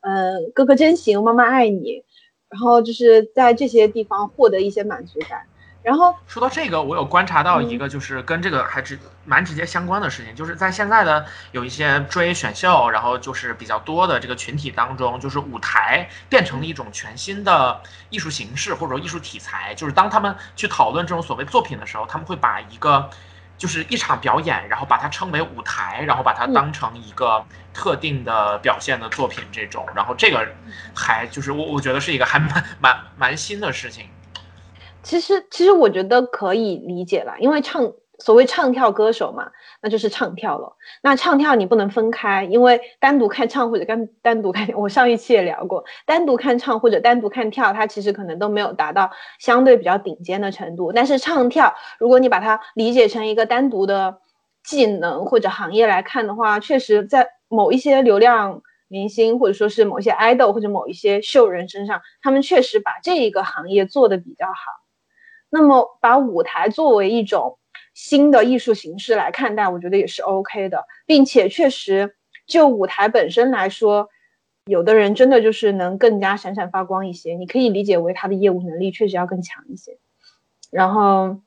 [0.00, 2.04] 嗯，哥哥真行，妈妈爱你。
[2.48, 5.42] 然后就是在这些地方获得一些满足感。
[5.88, 19.74] 然后说到这个，我有观察到一个，就是跟这个还直蛮直接相关的事情，就是在现在的有一些追选秀，然后就是比较多的这个群体当中，就是舞台变成了一种全新的艺术形式或者艺术题材。
[19.74, 23.08] 就是当他们去讨论这种所谓作品的时候，他们会把一个
[23.56, 29.86] 就是一场表演，然后把它称为舞台，然后把它当成一个特定的表现的作品这种。
[29.94, 30.46] 然后这个
[30.94, 34.04] 还就是我我觉得是一个还蛮蛮蛮新的事情。
[35.02, 39.48] 其实，其实我觉得可以理解了，因为唱所谓唱跳歌手嘛，
[39.80, 40.76] 那就是唱跳了。
[41.02, 50.92] 那唱跳你不能分开，因为单独看唱或者单单独看，我上一期也聊过，单独看唱或者单独看跳，它其实可能都没有达到相对比较顶尖的程度。
[50.92, 54.18] 但是唱跳，如果你把它理解成一个单独的
[54.64, 64.52] 技能或者行业来看的话，确实在某一些流量明星或者说是某些 idol 或者某一些秀人身上，他们确实把这一个行业做得比较好。
[65.50, 67.58] 那么，把舞台作为一种
[67.94, 72.14] 新的艺术形式来看待，我觉得也是 OK 的，并且确实
[72.46, 74.08] 就舞台本身来说，
[74.66, 79.98] 有的人真的就是能更加闪闪发光一些，你可以理解为他的业务能力确实要更强一些。
[80.70, 81.38] 然后，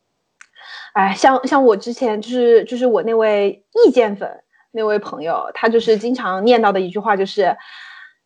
[0.94, 7.56] 哎，像像我之前就是就是我那位意见粉那位朋友，他就是经常念叨的一句话就是，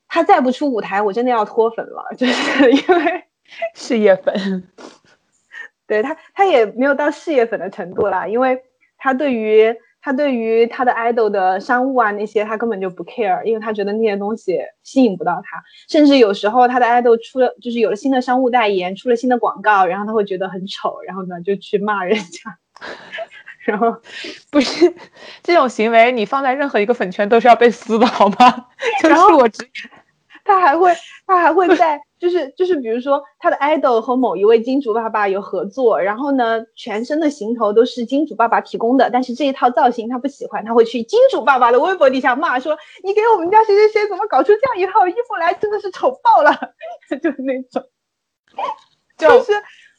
[0.08, 3.24] 他再不出舞台，我真的要脱粉了，就是因为
[3.74, 4.64] 事业粉。
[5.88, 8.64] 对他，他也没有到事业粉的程度啦，因为
[8.98, 22.58] 他对于他对于他的 idol 的商务啊那些，他根本就不 care，因为他觉得那些东西吸引不到他，甚至有时候他的 idol 出了就是有了新的商务代言，出了新的广告，然后他会觉得很丑，然后呢就去骂人家，
[23.66, 23.96] 然后
[24.52, 24.94] 不是
[25.44, 28.68] 这种行为，你放在任何一个粉圈都是要被撕的好吗？
[29.02, 29.68] 就是我直
[30.44, 30.94] 他还会
[31.26, 32.00] 他还会在。
[32.26, 46.52] 就是就是，比如说他的 idol 和某一位金主爸爸有合作，然后呢，全身的行头都是金主爸爸提供的，但是这一套造型他不喜欢，他会去金主爸爸的微博底下骂说：“你给我们家谁谁谁怎么搞出这样一套衣服来，真的是丑爆了！”
[47.22, 47.84] 就是那种，
[49.16, 49.52] 就是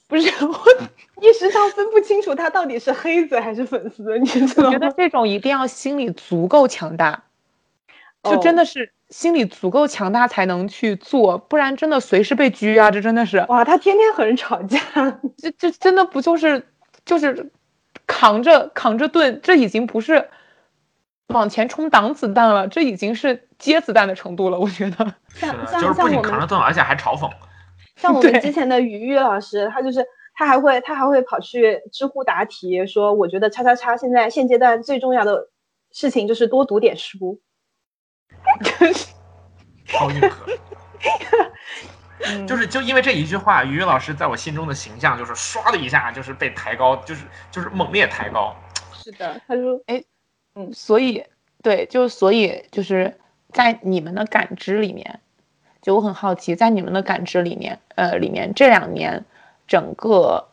[0.09, 4.69] 不是 我一时上分不清楚他到底是黑子还是粉丝，你知道吗？
[4.71, 7.23] 我觉得这种一定要心理足够强大，
[8.25, 8.93] 就真的是。
[9.11, 12.91] 心理足够强大才能去做，不然真的随时被拘啊！
[12.91, 14.79] 这真的是哇，他天天和人吵架，
[15.39, 16.67] 这这真的不就是
[17.05, 17.51] 就是
[18.07, 20.29] 扛着扛着盾，这已经不是
[21.29, 24.59] 往前冲挡子弹了，这已经是接子弹的程度了。
[24.59, 27.31] 我觉得 像就是不仅扛着盾， 而且还嘲讽。
[27.95, 35.49] 像我们之前的于玉老师，他就是他还会他还会跑去知乎答题，说我觉得叉叉叉现在现阶段最重要的
[35.93, 37.41] 事情就是多读点书。
[39.87, 40.47] 超硬核，
[42.47, 48.55] 就是就因为这一句话，于老师在我心中的形象就是唰的一下就是被抬高，就是就是猛烈抬高。
[48.93, 50.03] 是的，他说，哎，
[50.57, 51.25] 嗯，所以
[51.63, 53.17] 对，就所以就是
[53.53, 55.21] 在你们的感知里面，
[55.83, 59.25] 就我很好奇，在你们的感知里面，呃，里面这两年
[59.69, 60.49] 整个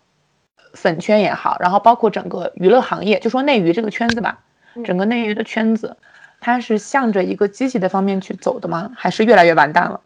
[0.73, 4.43] 粉圈也好，然后包括整个娱乐行业，就说内娱这个圈子吧，
[4.85, 5.97] 整个内娱的圈子。
[6.43, 8.91] 它是向着一个积极的方面去走的吗？
[8.95, 10.01] 还是越来越完蛋了？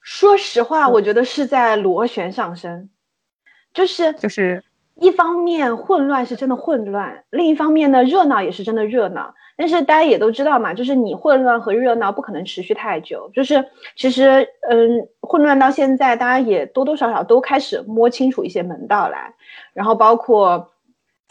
[0.00, 2.88] 说实话，我觉得是在螺旋上升，
[3.74, 4.62] 就是就是
[4.94, 9.34] 一方面混乱是真的混乱，另一方面呢热闹也是真的热闹。
[9.56, 13.30] 但是大家也都知道嘛，就是你混乱和热闹不可能持续太久。
[13.34, 13.64] 就是
[13.96, 19.34] 其实嗯，混乱到现在，大家也多多少少都开始摸清楚一些门道来，
[19.74, 20.70] 然后包括。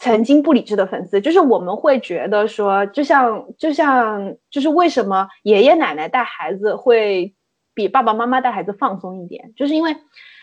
[0.00, 7.34] 曾经不理智的粉丝，就是我们会觉得说，就像就像就是为什么爷爷奶奶带孩子会
[7.74, 9.94] 比爸爸妈妈带孩子放松一点，就是因为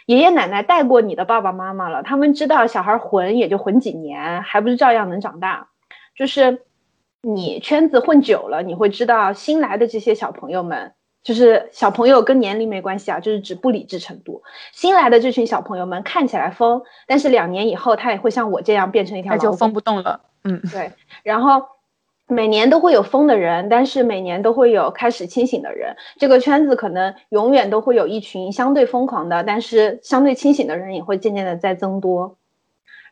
[0.05, 5.69] 爷爷奶奶带过你的爸爸妈妈了，他们知道小孩混也就混几年，还不是照样能长大。
[6.15, 6.61] 就是
[7.21, 10.93] 你圈子混久了，你会知道新来的这些小朋友们。
[11.27, 14.41] 就是小朋友跟年龄没关系啊，就是指不理智程度。
[14.71, 20.21] 新来的这群小朋友们看起来疯，但是两年以后他也会像我这样变成一条，他就疯不动了。
[20.45, 20.93] 嗯，对。
[21.23, 21.61] 然后
[22.27, 25.97] 每年都会有疯的人，但是每年都会有开始清醒的人。
[26.17, 32.37] 这个圈子可能永远都会有一群相对疯狂的，但是相对清醒的人也会渐渐的在增多。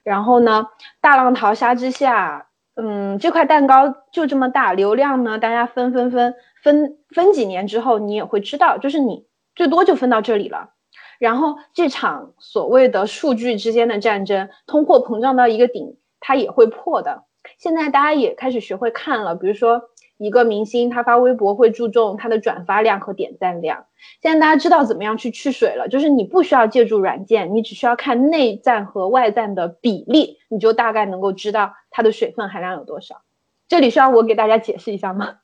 [0.04, 0.68] 然后呢，
[1.02, 2.46] 大浪淘沙之下，
[2.76, 6.34] 嗯，这块蛋糕就这么大，流量呢，大家分分分。
[6.66, 10.72] 分分几年之后，你也会知道，就是你最多就分到这里了。
[11.20, 17.26] 然后这场所谓的数据之间的战争，通货膨胀到一个顶，它也会破的。
[17.60, 19.84] 现在大家也开始学会看了，比如说
[20.18, 23.86] 一个明星他发微博会注重他的转发量和点赞量。
[24.24, 33.22] 现在大家知道怎么样去去水了，就是你不需要借助软件，你只需要看内赞和外赞的比例，你就大概能够知道它的水分含量有多少。
[33.68, 35.36] 这里需要我给大家解释一下吗？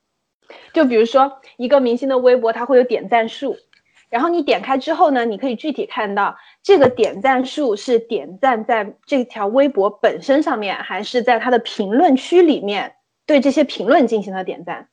[0.72, 3.56] 就比如说一个明星的微博，它会有点赞数，
[4.10, 12.96] 然后你点开之后呢，你可以具体看到这个点赞数是点赞在这条微博本身上面，还是在他的评论区里面
[13.26, 14.88] 对这些评论进行了点赞。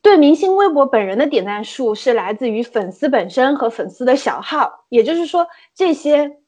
[0.00, 6.38] 对明星微博本人的点赞数是来自于粉丝本身和粉丝的小号，也就是说这些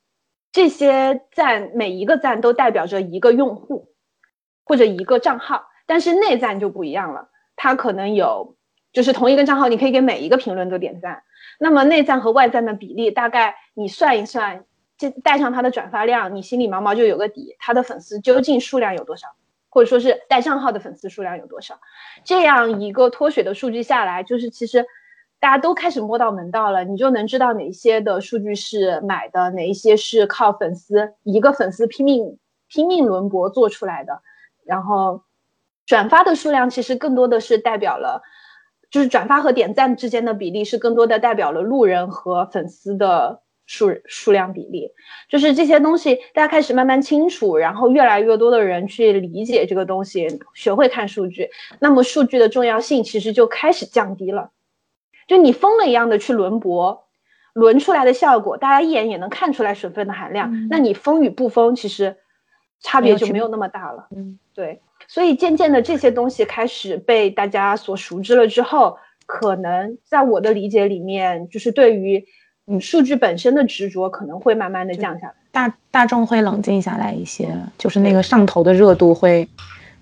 [0.53, 3.89] 这些赞每一个赞都代表着一个用户
[4.65, 7.30] 或者一个账号，但是内赞就不一样了。
[7.63, 8.57] 它可能有，
[8.91, 11.23] 就是同一个账号，你可以给每一个评论都点赞。
[11.59, 14.65] 那么内赞和外赞的比例，大概你算一算，
[14.97, 19.29] 这带上它的转发量，你心里毛毛就有个底，他的粉丝究竟数量有多少，
[19.69, 21.79] 或者说是带账号的粉丝数量有多少？
[22.25, 24.87] 这样一个脱水的数据下来，就是其实
[25.39, 32.39] 大家都开始摸到门道了，你就能知道哪些的数据是买的，哪一些是靠粉丝一个粉丝拼命
[32.69, 34.23] 拼命轮博做出来的，
[34.65, 35.25] 然后。
[35.91, 38.23] 转发的数量其实更多的是代表了，
[38.93, 44.93] 就是转发和点赞之间的比例是更多的代表了路人和粉丝的数数量比例，
[45.29, 54.53] 就是这些东西大家开始慢慢清楚，然后越来越多的人去理解这个东西，学会看数据，那么数据的重要性其实就开始降低了，
[55.27, 57.09] 就你疯了一样的去轮博，
[57.53, 62.19] 轮出来的效果大家一眼也能看出来水分的含量，那你疯与不疯其实
[62.79, 64.81] 差别就没有那么大了，嗯，对。
[65.13, 68.97] 所以渐渐的这些东西开始被大家所熟知了之后，
[69.27, 72.25] 可能在我的理解里面，就是对于
[72.69, 79.49] 嗯数据本身的执着可能会慢慢的降下来，大大众会冷静下来一些，就是那个上头的热度会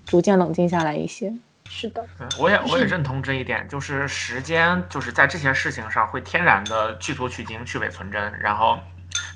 [0.05, 1.33] 逐渐冷静下来一些。
[1.67, 2.05] 是的，
[2.39, 8.77] 我也我也认同这一点，就是时间就是在这些事情上会天然的去图取经，去伪存真，然后。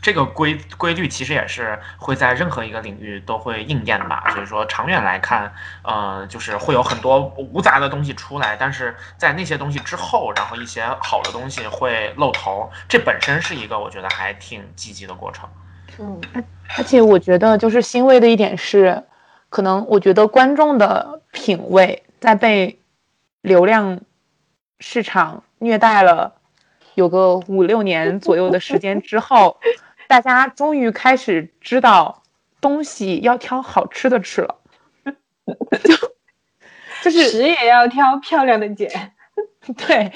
[0.04, 5.50] 这个规规律其实也是会在任何一个领域都会应验吧，所以说长远来看，
[5.82, 15.48] 呃，就是会有很多无杂的东西出来，但是在那些东西之后，然后一些好的东西会露头，这本身是一个我觉得还挺积极的过程。
[16.00, 16.20] 嗯，
[16.78, 19.02] 而且我觉得就是欣慰的一点是，
[19.50, 22.78] 可能我觉得观众的品味在被
[23.40, 24.02] 流量
[24.82, 26.34] 市场虐待了。
[26.96, 29.60] 有个五六年左右的时间之后，
[30.08, 32.24] 大家终于开始知道
[32.62, 34.56] 东西要挑好吃的吃了，
[35.84, 35.96] 就
[37.04, 39.14] 就是屎也要挑漂亮的捡，
[39.76, 40.12] 对，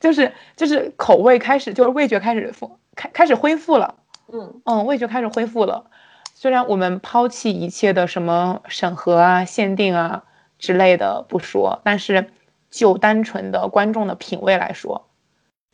[0.00, 3.96] 就是就是口味开始就是味觉开始复开开始恢复了，
[4.32, 5.90] 嗯嗯，味觉开始恢复了。
[6.34, 10.24] 虽然我们抛弃一切的什么审核啊、限定啊
[10.58, 12.30] 之类的不说，但是
[12.70, 15.08] 就单纯的观众的品味来说。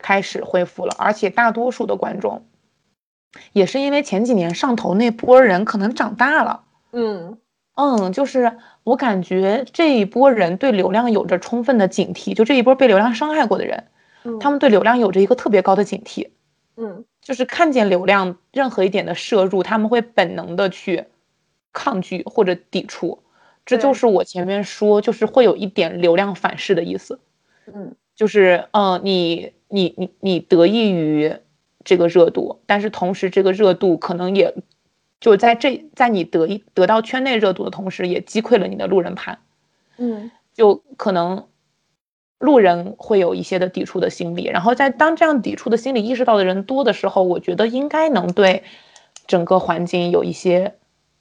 [0.01, 2.47] 开始恢复了，而且大多数的观众
[3.53, 6.62] 也是因为前几年上头那波人可能长大了，
[6.93, 7.39] 嗯。
[7.81, 13.85] 嗯，就是我感觉这一波人对流量有着充分的警惕，就这一波被流量伤害过的人，
[14.41, 16.31] 他们对流量有着一个特别高的警惕，
[16.76, 21.05] 嗯，就是看见流量任何一点的摄入，他们会本能的去
[21.72, 23.22] 抗拒或者抵触，
[23.64, 27.20] 这就是我前面说，就是会有一点流量反噬的意思，
[27.72, 29.53] 嗯，就是嗯你。
[29.70, 31.31] 你你你得益于
[31.89, 34.55] 这个热度，但是同时这个热度可能也
[35.20, 39.39] 就在这在你得一得到圈内热度的同时，也击溃了你的路人盘，
[39.97, 41.47] 嗯，就可能
[42.39, 48.64] 路人会有一些的抵触的心理，然后在当这样抵触的心理意识到的人多的时候，我觉得应该能对
[49.26, 50.74] 整个环境有一些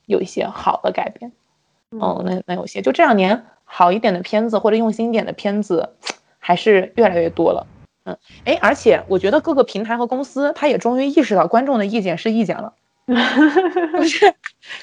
[0.05, 1.32] 有一些好的改变，
[1.91, 5.95] 嗯，那那有些就这两年好一点的片子或者用心一点的片子
[6.39, 7.65] 还是越来越多了。
[8.08, 12.74] 嗯，哎，而且我觉得各个平台和公司，他也终于意识到观众的意见是意见了，
[13.05, 14.34] 不是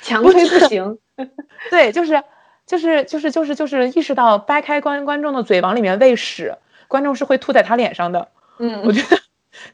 [0.03, 0.99] 强推不行。
[1.70, 2.22] 对，就是
[2.66, 6.55] 就是就是就是就是意识到掰开观观众的嘴往里面喂屎，
[6.87, 8.29] 观众是会吐在他脸上的。
[8.59, 9.18] 嗯，我觉得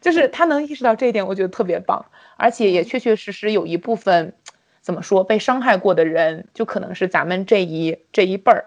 [0.00, 4.34] 就是他能意识到这一点，我觉得特别棒，而且也确确实实有一部分
[4.80, 8.66] 怎么说被伤害过的人，就可能是咱们这一这一辈儿，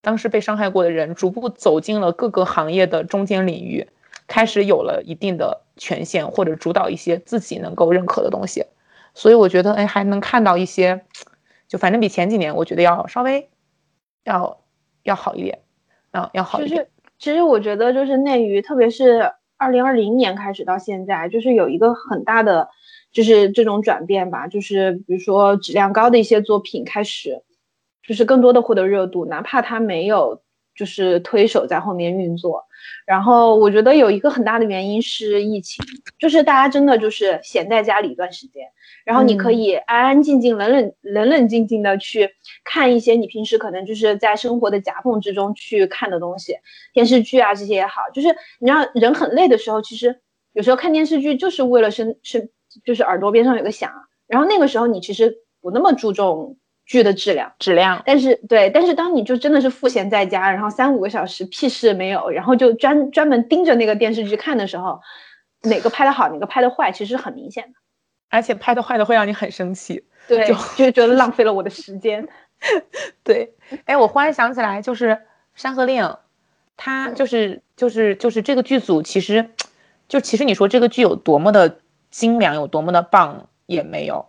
[0.00, 3.88] 当时被伤害过的人，逐步走进了各个行业的中间领域，
[4.32, 8.64] 开始有了一定的权限或者主导一些自己能够认可的东西，
[9.12, 11.04] 所以我觉得哎还能看到一些。
[11.68, 13.48] 就反正比前几年，我觉得要稍微，
[14.24, 14.60] 要
[15.04, 15.60] 要好一点，
[16.10, 16.68] 啊，要好一点。
[16.68, 22.68] 其实，其实我觉得就是内娱，特别是二零二零年开始到现在，就是有一个很大的，
[23.10, 24.46] 就是这种转变吧。
[24.48, 27.42] 就是比如说质量高的一些作品开始，
[28.06, 30.42] 就是更多的获得热度，哪怕它没有
[30.74, 32.64] 就是推手在后面运作。
[33.06, 35.84] 然后我觉得有一个很大的原因是疫情，
[36.18, 38.62] 就是大家真的就是闲在家里一段时间。
[39.04, 42.30] 然后你可以安安静静、冷冷冷冷静静的去
[42.64, 46.56] 看一些你平时可能就是在生活的夹缝之中去看的东西，
[46.92, 48.28] 电视剧啊这些也好，就是
[48.60, 50.20] 你让人很累的时候，其实
[50.52, 52.48] 有时候看电视剧就是为了身身，
[52.84, 53.92] 就是耳朵边上有个响，
[54.26, 65.00] 然后那个时候你其实不那么注重剧的质量质量，但是对，但是当你就真的是赋闲在家，然后三五个小时屁事没有，然后就专专门盯着那个电视剧看的时候，
[65.62, 67.74] 哪个拍的好，哪个拍的坏，其实很明显的。
[68.28, 72.26] 而且拍的坏的会让你很生气，对，就就觉得浪费了我的时间。
[73.22, 73.52] 对，
[73.84, 75.08] 哎，我忽然想起来，就是
[75.54, 76.02] 《山河令》，
[76.76, 79.50] 它就是就是就是这个剧组，其实
[80.08, 81.78] 就其实你说这个剧有多么的
[82.10, 84.26] 精良，有多么的棒也没有。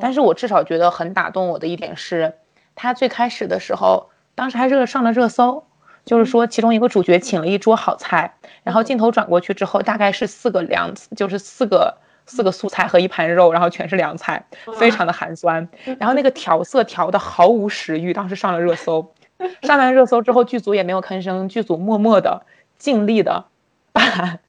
[0.00, 2.34] 但是我至少觉得很打动我的一点是，
[2.74, 5.64] 他最开始的时候，当时还热上了热搜，
[6.04, 11.98] 就是说其中一个主角请了一桌好菜，然后镜头转过去之后，大概是四个凉，就是四个。
[12.28, 14.44] 四个素菜和一盘肉，然后全是凉菜，
[14.76, 15.68] 非常的寒酸。
[16.00, 19.14] 然后那个调色调的毫无食欲，当时上了热搜。
[19.62, 22.44] 上完热搜之后，剧组也没有吭声，剧组默默的、
[22.78, 23.44] 尽力的
[23.92, 24.40] 把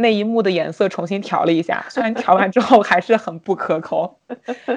[0.00, 1.86] 那一幕的颜色重新调了一下。
[1.88, 4.18] 虽然调完之后还是很不可口，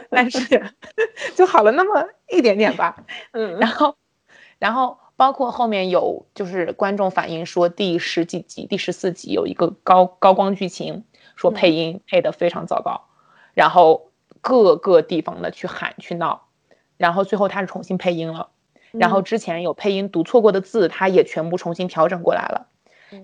[0.09, 0.71] 但是
[1.35, 3.03] 就好了那么一点点吧。
[3.33, 3.95] 嗯，然后，
[4.59, 11.03] 然后包括后面有就是观众反映说，第十几集、第十四集有一个高高光剧情。
[11.35, 13.05] 说配音配的非常糟糕，
[13.55, 16.43] 然后各个地方的去喊去闹，
[16.95, 18.49] 然后最后他是重新配音了，
[18.91, 22.67] 然后之前有配音读错过的字，他也全部重新调整过来了，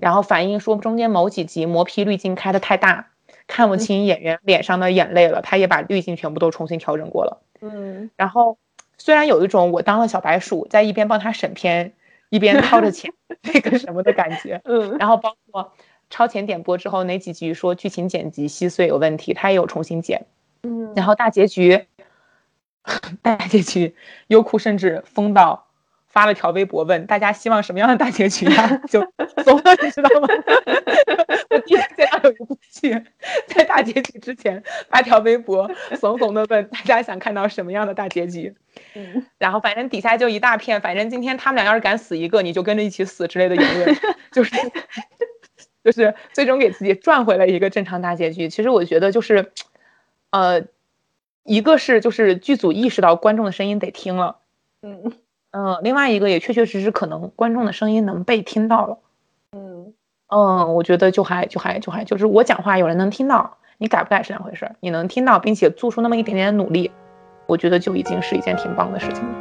[0.01, 3.07] 然后反映说中间某几集磨皮滤镜开的太大，
[3.47, 7.41] 看不清演员脸上的眼泪了，他也把滤镜全部都重新调整过了。
[7.61, 8.57] 嗯，然后
[8.97, 11.93] 虽然有一种我当了小白鼠，在一边帮他审片，
[12.29, 13.13] 一边掏着钱
[13.53, 14.61] 那个什么的感觉。
[14.65, 15.73] 嗯，然后包括。
[16.11, 20.25] 超前点播之后，哪几集说剧情剪辑稀碎有问题，他也有重新剪。
[20.63, 21.85] 嗯，然后大结局，
[23.21, 23.93] 大结局，
[24.25, 25.67] 优酷甚至封到
[26.09, 28.77] 发了条微博问大家希望什么样的大结局啊？
[28.89, 28.99] 就
[29.43, 30.27] 怂了，你知道吗？
[31.49, 33.03] 我第一次见到有一部剧
[33.47, 38.53] 在大结局之前发条微博，怂怂的问大家想看到什么样的大结局。
[38.95, 43.97] 嗯，然后反正底下就一大片，反正今天他们俩要是敢死一个，你就跟着一起死之类的言论，
[44.31, 44.55] 就是。
[45.81, 48.49] 就是最终给自己赚回了一个正常大结局。
[48.49, 49.53] 其实我觉得就是，
[50.29, 50.61] 呃，
[51.43, 54.39] 一个是就是剧组意识到观众的声音得听了，
[54.81, 55.13] 嗯
[55.50, 58.98] 嗯，另外一个也确确实实可能观众的声音能被听到了，
[59.52, 59.92] 嗯
[60.28, 66.90] 嗯，我觉得就还就还就还就是我讲话有人能听到，你改不改是两回事，你能听到并且做出那么一点点努力，
[67.46, 69.34] 我觉得就已经是一件挺棒的事情了。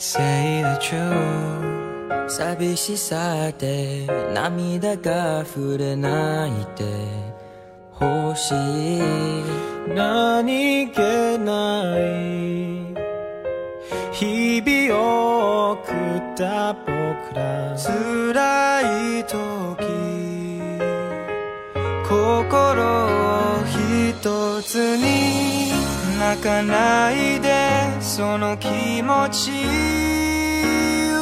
[0.00, 6.84] Say the truth 寂しさで涙が溢れ泣いて
[7.99, 8.51] 欲し
[8.97, 9.01] い
[9.95, 10.99] 何気
[11.39, 12.93] ない
[14.11, 16.89] 日々を送った僕
[17.35, 19.83] ら辛い時
[22.07, 25.71] 心を一つに
[26.19, 29.51] 泣かないでその気持ち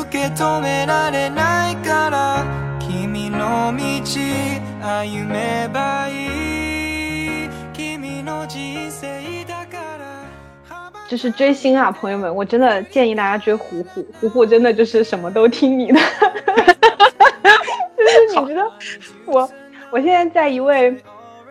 [0.02, 2.46] 受け止められないから
[2.80, 3.82] 君の道
[4.82, 6.41] 歩めばいい
[11.08, 16.00] 就是追星啊，朋友们，我真的建议大家追虎虎，虎虎真的就是什么都听你的。
[17.98, 18.72] 就是你知道，
[19.26, 19.50] 我
[19.92, 20.96] 我现在在一位，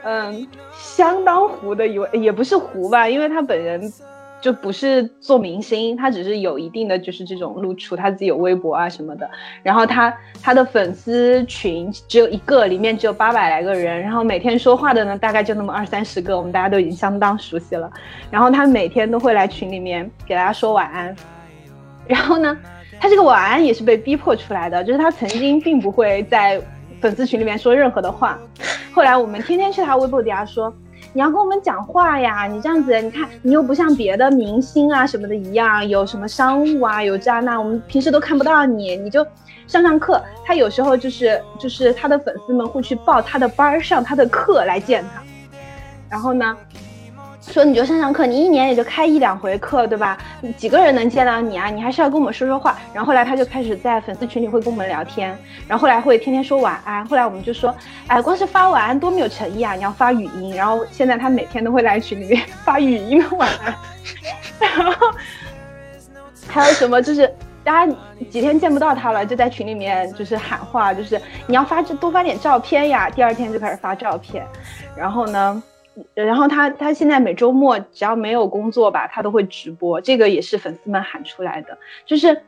[0.03, 3.93] 嗯，相当糊的一位，也不是糊吧，因为他本人。
[4.41, 9.28] 就不是做明星，他只是有一定的就是这种露出，他自己有微博啊什么的。
[9.62, 10.12] 然后他
[10.43, 14.01] 他的粉丝群只有一个，里面只有八百来个人。
[14.01, 17.91] 然后每天说话的呢，大概就那么二三十个，我们大家都已经相当熟悉了。
[18.30, 21.14] 然后他每天都会来群里面给大家说晚安。
[22.07, 22.57] 然后呢，
[22.99, 26.59] 他这个晚安也是被逼迫出来的，就是他曾经并不会在
[27.01, 28.38] 粉丝群里面说任何的话。
[28.93, 30.74] 后来我们天天去他微博底下说。
[31.13, 32.47] 你要跟我们讲话呀！
[32.47, 39.27] 你这样子，你看你又不像别的明星啊什么的一样，有什么商务啊，有这那，我们平时都看不到你，你就
[39.67, 40.23] 上上课。
[40.45, 45.23] 他有时候就是就是他的粉丝们会去报他的班上他的课来见他，
[46.09, 46.57] 然后呢？
[47.51, 50.16] 说你就上上课，你一年也就开一两回课，对吧？
[50.57, 51.66] 几个人能见到你啊？
[51.68, 52.78] 你还是要跟我们说说话。
[52.94, 55.36] 然后后来他就开始在粉丝群里会跟我们聊天，
[55.66, 57.05] 然后后来会天天说晚安。
[57.07, 57.74] 后来我们就说，
[58.07, 59.74] 哎，光是发晚安多没有诚意啊！
[59.74, 60.55] 你要发语音。
[60.55, 63.74] 然后现在他每天都会来群里面 发语音晚安。
[64.61, 65.09] 然后
[66.48, 67.03] 还有什么？
[67.03, 67.32] 就是
[67.64, 67.92] 大家
[68.30, 73.11] 几天见不到他了，就在群里面就是喊话，就是你要发多发点照片呀。
[73.11, 74.46] 第二天就开始发照片，
[74.96, 75.62] 然后呢？
[76.14, 81.76] 然后他他现在每周末只要没有工作吧，他都会直播，这个也是粉丝们喊出来的，
[82.07, 82.41] 就是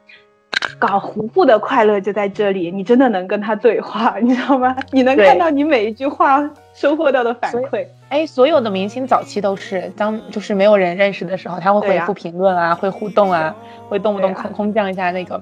[0.78, 4.74] 搞糊糊的快乐就在这里，你真的能跟他对话，你知道吗？
[4.90, 7.86] 你能看到你每一句话收获到的反馈。
[8.09, 13.55] 哎，所有的明星早期都是当就是没有人认识的时候，他会回复评论啊，会互动啊，
[13.88, 15.40] 会动不动空空降一下那个，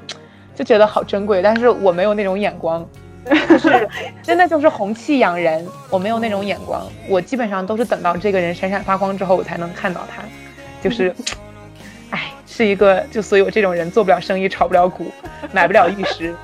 [0.55, 1.43] 就觉得好珍贵。
[1.43, 2.87] 但是我没有那种眼光。
[3.49, 3.89] 就是
[4.23, 10.23] 真的就是红气养人，我没有那种眼光，我基本上都是等到这个人闪闪发光之后，我才能看到他。
[10.83, 11.15] 就是，
[12.11, 15.13] 哎，是一个就所以我这种人做不了生意，炒不了股，
[15.53, 16.35] 买不了玉石，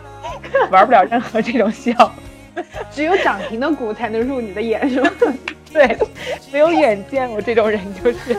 [0.71, 2.13] 玩不了任何这种笑，
[2.93, 5.11] 只有涨停的股才能入你的眼，是吗？
[5.73, 5.99] 对，
[6.53, 8.37] 没有远见，我这种人就是。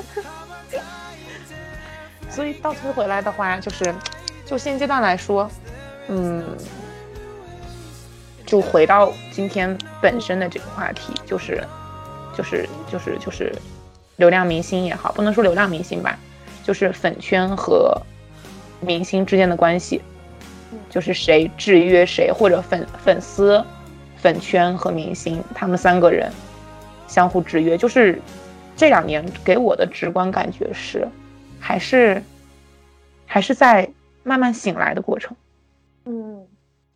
[2.30, 3.94] 所以倒推回来的话，就是
[4.46, 5.50] 就现阶段来说，
[6.08, 6.44] 嗯。
[8.48, 11.62] 就回到今天本身的这个话题，就是，
[12.34, 13.54] 就是，就是，就是，
[14.16, 16.18] 流量明星也好，不能说流量明星吧，
[16.64, 18.02] 就是粉圈和
[18.80, 20.02] 明星之间的关系，
[20.90, 23.62] 就是谁制约谁，或者粉粉丝、
[24.16, 26.32] 粉圈和明星他们三个人
[27.06, 28.22] 相互制约，就是
[28.78, 31.06] 这两年给我的直观感觉是，
[31.60, 32.24] 还是
[33.26, 33.90] 还是在
[34.24, 35.36] 慢慢醒来的过程，
[36.06, 36.48] 嗯。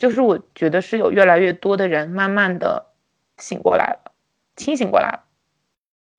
[0.02, 2.88] 就是我觉得是有越来越多的人慢慢的
[3.38, 4.12] 醒过来了，
[4.56, 5.26] 清醒过来了。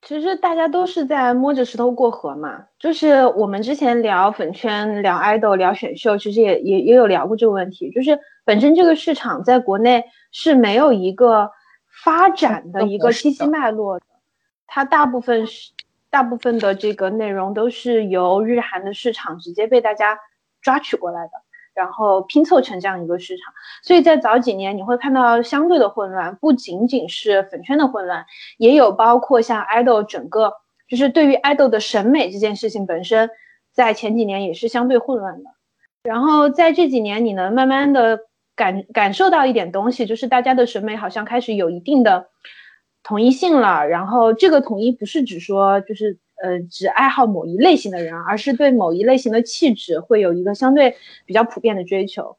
[0.02, 2.66] 其实大家都是在摸着石头过河嘛。
[2.78, 7.90] 就是我们之前聊粉圈、聊爱豆、聊选秀，其实也也也有聊过这个问题。
[7.90, 11.50] 就是本身这个市场在国内是没有一个
[12.04, 14.06] 发展的一个信息脉络的，
[14.68, 15.72] 它大部分是
[16.08, 20.20] 大部分的这个内容都是由日韩的市场直接被大家
[20.60, 21.32] 抓取过来的。
[21.74, 28.26] 然后拼凑成这样一个市场，所以在早几年你会看到相对的混乱，不仅仅是粉圈的混乱，
[28.58, 30.52] 也有包括像爱豆整个，
[30.88, 33.30] 就是对于爱豆的审美这件事情本身，
[33.72, 35.50] 在前几年也是相对混乱的。
[36.02, 38.20] 然后在这几年，你能慢慢的
[38.54, 42.28] 感感受到一点东西，就是大家的审美好像开始有一定的
[43.02, 43.86] 统一性了。
[43.86, 46.18] 然后这个统一不是指说就是。
[46.42, 52.36] 呃，只爱好某一类型的人，而是对某一类型的气质会有一个相对比较普遍的追求。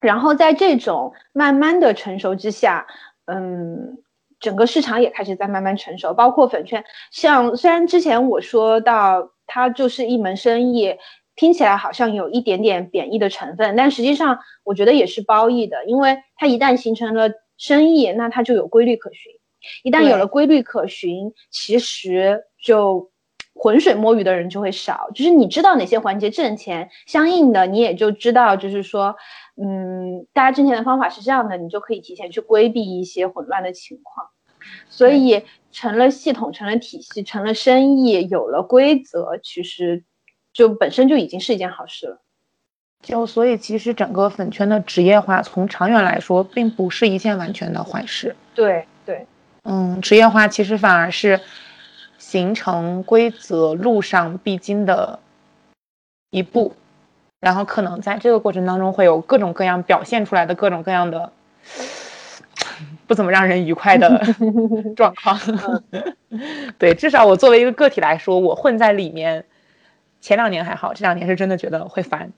[0.00, 2.86] 然后在这种慢慢的成熟之下，
[3.26, 3.98] 嗯，
[4.38, 6.84] 整个市场也开始在慢慢成熟，包括粉圈。
[7.10, 10.94] 像虽然之前我说到它就是一门生意，
[11.34, 19.39] 听起来好像有一点点贬义的成分，但实际上我觉得也是褒义的，因为它一旦形成了生意，那它就有规律可循。
[19.82, 22.44] 一旦有了规律可循，其实。
[22.62, 23.10] 就
[23.54, 29.16] 浑水摸鱼的人就会少，就是你知道哪些环节挣钱，相应的你也就知道，就是说，
[29.56, 34.26] 嗯，大家挣钱的方法是这样的，你就可以提前去规避一些混乱的情况。
[34.90, 35.42] 所以
[35.72, 40.04] 成了系统，成了体系，成了生意，有了规则，其实
[40.52, 42.22] 就本身就已经是一件好事了。
[43.02, 48.36] 就所以其实整个粉圈的职业化，从长远来说，并不是一件完全的坏事。
[48.54, 48.99] 对对，
[49.62, 51.40] 嗯，职业化其实反而是。
[52.18, 55.18] 形成规则路上必经的
[56.30, 56.76] 一步，
[57.40, 61.32] 然后可能在这个过程当中会有各种各样表现出来的各种各样的
[63.08, 64.22] 不怎么让人愉快的
[64.94, 65.40] 状况。
[66.78, 69.44] 对，至少我作为一个个体来说，我混在里面，
[70.20, 72.30] 前两年还好，这两年是真的觉得会烦，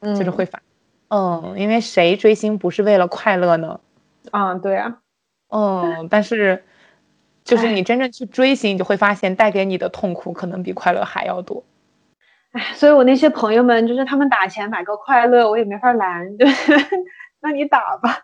[0.00, 0.62] 就是会烦。
[1.08, 3.80] 嗯，因为谁追星不是为了快乐呢？
[4.30, 4.96] 啊，对啊。
[5.48, 6.62] 嗯，但是。
[7.44, 11.62] 就是你真正去追星，你就会发现带给你的痛苦可能比快乐还要多。
[12.50, 16.72] 哎，所以我那些朋友们，就是他们打钱买个快乐，我也没法拦， 就是
[17.38, 18.18] 那你打吧。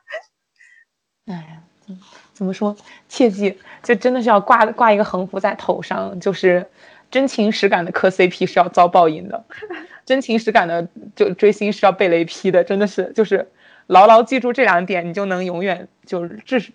[1.26, 1.94] 哎呀，
[2.32, 2.76] 怎么说？
[3.08, 6.66] 切记，就真的是要挂挂一个横幅在头上，就是
[7.08, 9.44] 真情实感的磕 CP 是要遭报应的，
[10.04, 13.48] 真情实感的就追星是要被雷劈的，真的是就是
[13.86, 16.72] 牢牢记住这两点，你就能永远就是至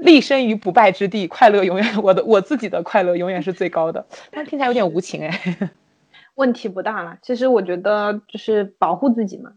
[0.00, 4.06] 立身于不败之地，快乐永远 我的我自己的快乐永远是最高的。
[4.30, 5.70] 但听起来有点无情哎。
[6.36, 9.52] 问题不大了，其实我觉得就是保护自己嘛。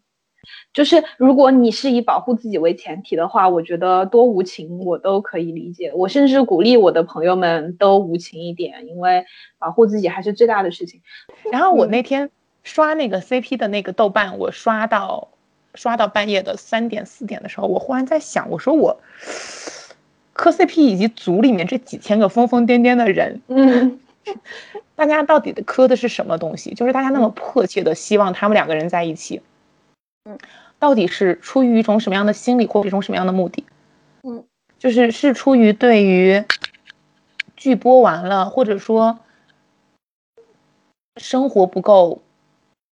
[0.74, 5.94] 就是如果你是以保护自己为前提的话，我觉得多无情我都可以理解。
[5.94, 9.26] 我甚至鼓励我的朋友们都无情一点，因为
[9.58, 11.02] 保护自己还是最大的事情。
[11.50, 12.30] 然后我那天
[12.64, 15.30] 刷那个 CP 的那个豆瓣，我刷到
[15.76, 19.00] 刷到半夜的三点四点的时候，我忽然在想，我说我
[20.34, 24.00] 磕 CP 以及组里面这几千个疯疯癫癫的人，嗯，
[24.96, 26.74] 大家到底的磕的是什么东西？
[26.74, 29.42] 就是大家那么迫切的希望他们两个人在一起。
[30.26, 30.38] 嗯，
[30.80, 33.64] 到底是出于一种什么样的心理，或者一种什么样的目的？
[34.24, 34.44] 嗯，
[34.80, 36.44] 就是是出于对于
[37.56, 39.20] 剧播完了，或者说
[41.22, 42.22] 生活不够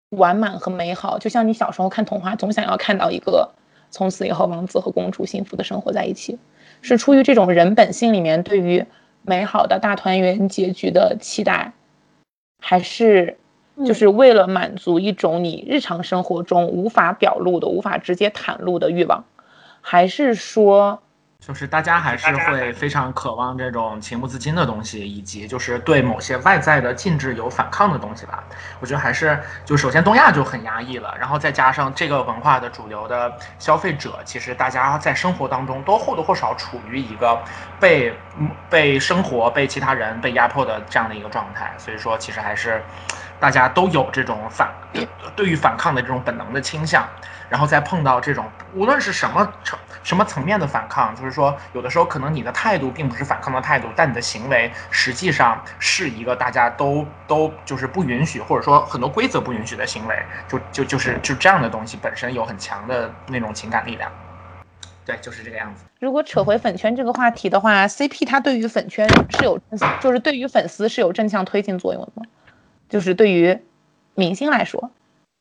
[0.10, 3.50] 完满和美好，就像你小时候看童话，总想要看到一个
[3.90, 6.38] 从此以后王子和公主幸福的生活在一起，
[6.82, 8.86] 是出于这种人本性里面对于
[9.22, 11.74] 美好的大团圆结局的期待，
[12.60, 13.38] 还是？
[13.86, 19.24] 就是为了满足一种你日常生活中无法表露的、无法直接袒露的欲望，
[19.80, 21.02] 还是说，
[21.42, 28.44] 就是大家还是会非常渴望这种情不自禁的东西，以及就是对某些外在的禁制有反抗的东西吧？
[28.80, 37.44] 我觉得还是就首先东亚就很压抑了，然后再加上这个文化的主流的消费者，其实大家在生活当中都或多或少处于一个
[37.80, 38.14] 被
[38.70, 42.84] 被生活、被其他人被压迫的这样的一个状态，所以说其实还是。
[43.42, 44.72] 大家都有这种反
[45.36, 47.04] 对于反抗的这种本能的倾向，
[47.50, 60.16] 然后再碰到这种无论是什么层什么层面的反抗，就是说有的时候可能你的态度并不是反抗的态度，但你的行为实际上是一个大家都都就是不允许或者说很多规则不允许的行为，
[60.48, 64.12] 就就就是就这样的东西本身有很强的那种情感力量。
[65.04, 65.84] 对，就是这个样子。
[66.00, 69.60] 如果扯回粉圈这个话题的话，CP 它对于粉圈是有
[70.00, 72.24] 就是对于粉丝是有正向推进作用的吗？
[72.92, 73.58] 就是对于
[74.16, 74.92] 明星来说，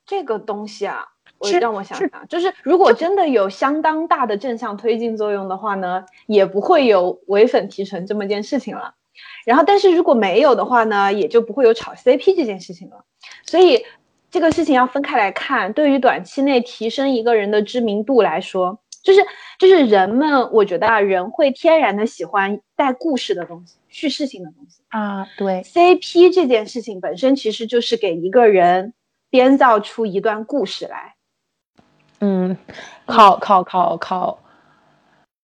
[0.07, 1.05] 这个东西啊，
[1.39, 8.95] 我让我想想，就是如果真的有相当大的正向推进作用的话呢，也不会有唯粉提成这么件事情了。
[9.45, 13.05] 然后，但是如果没有的话呢，也就不会有炒 CP 这件事情了。
[13.45, 13.85] 所以
[14.31, 15.73] 这个事情要分开来看。
[15.73, 19.21] 对于短期内提升一个人的知名度来说，就是
[19.59, 24.83] 就是人们，我觉得啊，人会天然的喜欢带故事的东西，叙事性的东西。
[24.89, 28.93] 啊，对，CP 这件事情本身其实就是给一个人
[29.31, 31.15] 编造出一段故事来。
[32.21, 32.57] 嗯，
[33.07, 34.39] 靠靠靠靠，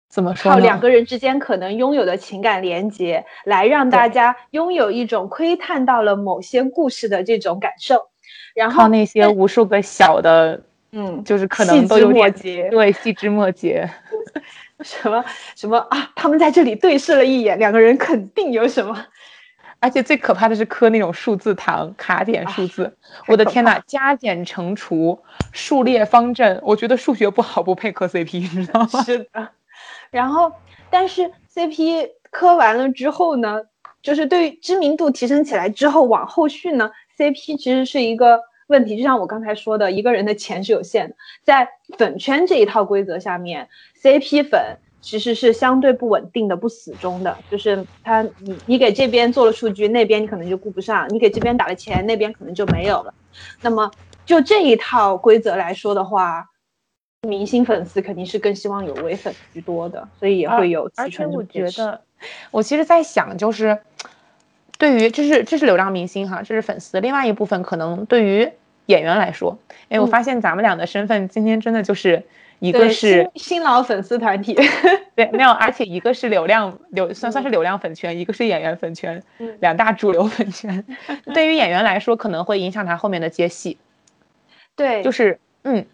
[0.09, 0.51] 怎么说？
[0.51, 8.09] 靠两个人之间可能拥有的情感连接，来让大家拥有一种窥探到了某些故事的这种感受。
[8.55, 10.63] 然后靠那些无数个小的，
[10.95, 12.31] 嗯，就是可能都有点
[12.71, 13.87] 对细枝末节。
[14.81, 15.23] 什么
[15.55, 16.11] 什么啊？
[16.15, 19.05] 他们在这里对视了一眼，两个人肯定有什么。
[19.81, 25.21] 而且最可怕的是磕那种数字糖卡点数字，我的天呐，加减乘除、
[25.51, 29.03] 数列方阵，我觉得数学不好不配磕 CP，你知道吗？
[29.03, 29.49] 是的。
[30.09, 30.51] 然后，
[30.89, 33.61] 但是 CP 磕完了之后呢，
[34.01, 38.97] 就是对知名度提升起来之后，往后续呢，CP 其实是一个问题。
[38.97, 43.69] 就像我刚才说的，一个人的钱是有限的，在粉圈这一套规则下面
[44.01, 44.77] ，CP 粉。
[45.01, 53.13] 其实是相对不稳定的、不死忠的，就是他，你你给这边做了数据，那边你可能就顾不上；你给这边打了钱，那边可能就没有了。
[53.61, 53.91] 那么
[54.25, 56.49] 就这一套规则来说的话，
[57.21, 60.89] 明星粉丝肯定是更希望有唯粉居多的，所以也会有。
[60.95, 62.01] 而且我觉得，
[62.49, 63.77] 我其实在想，就是
[64.77, 68.49] 对于这是这是流量明星哈，这是粉丝；另外一部分可能对于
[68.87, 69.57] 演员来说，
[69.89, 72.23] 哎，我发现咱们俩的身份今天真的就是。
[72.59, 74.55] 一个是新老粉丝团体，
[75.13, 79.21] 对，没有，而且一个是流量流算算是流量粉圈，一个是演员粉圈，
[79.59, 80.83] 两大主流粉圈。
[81.33, 83.77] 对于演员来说，可能会影响他后面的接戏。
[84.73, 85.85] 对，就是嗯，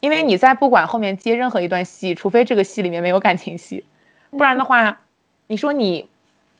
[0.00, 3.84] 因为你在不管后面接任何一段戏，除非这个戏里面没有感情戏，
[4.30, 5.00] 不然的话，
[5.46, 6.08] 你说你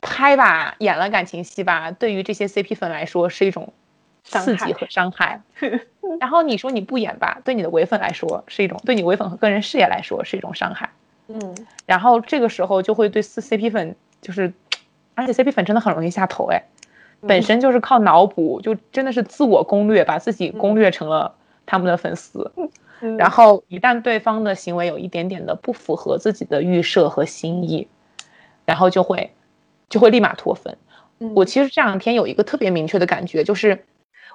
[0.03, 3.72] 拍吧，演了感情戏吧，对于这些 CP 粉来说是一种。
[4.24, 5.42] 刺激和伤害，
[6.20, 10.88] 然后你说你不演吧，对你的唯粉来说是一种，对你唯粉和个人事业来说是一种伤害。
[11.26, 14.53] 嗯，然后这个时候就会对四 CP 粉就是，
[15.16, 16.62] 而且 CP 粉真的很容易下头哎，
[17.26, 21.34] 本身就是靠脑补，就真的是自我攻略，把自己攻略成了
[21.66, 22.48] 他们的粉丝。
[23.18, 27.88] 然后一旦对方的行为有一点点的不符合自己的预设和心意，
[28.64, 29.32] 然后就会
[29.93, 30.74] 就会立马脱粉。
[31.34, 33.84] 我其实这两天有一个特别明确的感觉，就是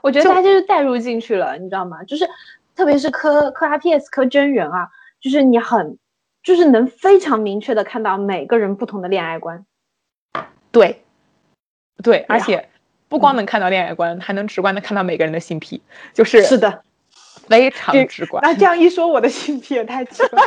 [0.03, 2.03] 我觉得他就是带入进去了，你知道吗？
[2.03, 2.29] 就是
[2.75, 4.87] 特别是磕磕 RPS 磕真人啊，
[5.19, 5.97] 就是你很
[6.43, 9.65] 就是能非常明确的看到每个人不同的恋爱观。
[10.71, 11.03] 对，
[12.03, 12.69] 对，而且
[13.09, 15.81] 不光能看到恋爱观，还能直观的看到每个人的性癖，
[16.13, 16.83] 就是是的。
[17.47, 18.41] 非常直观。
[18.43, 20.43] 那这样一说，我的性癖也太直观。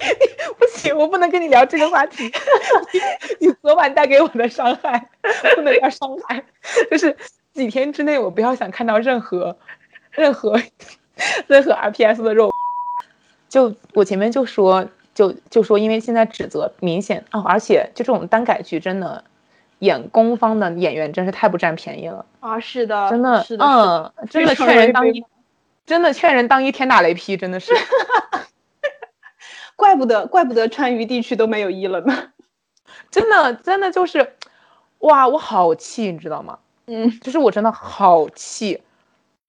[0.58, 2.30] 不行，我不能跟你聊这个话题。
[3.40, 5.08] 你昨晚带给我的伤害，
[5.56, 6.42] 不能聊伤害。
[6.90, 7.16] 就是
[7.52, 9.56] 几天之内，我不要想看到任何、
[10.10, 10.60] 任何、
[11.46, 12.50] 任何 RPS 的肉。
[13.48, 19.22] 就我前面就说，就就说，因为现在指责明显哦，而且就这种单改剧，真的
[19.80, 22.58] 演攻方的演员真是太不占便宜了啊！
[22.60, 25.24] 是的，真的，是的，嗯，真的劝人当一。
[25.86, 27.72] 真的劝人当一天打雷劈，真的是，
[29.76, 32.32] 怪不得怪不得川渝地区都没有一了呢。
[33.10, 34.34] 真的真的就是，
[35.00, 36.58] 哇，我好气，你知道吗？
[36.86, 38.82] 嗯，就是我真的好气，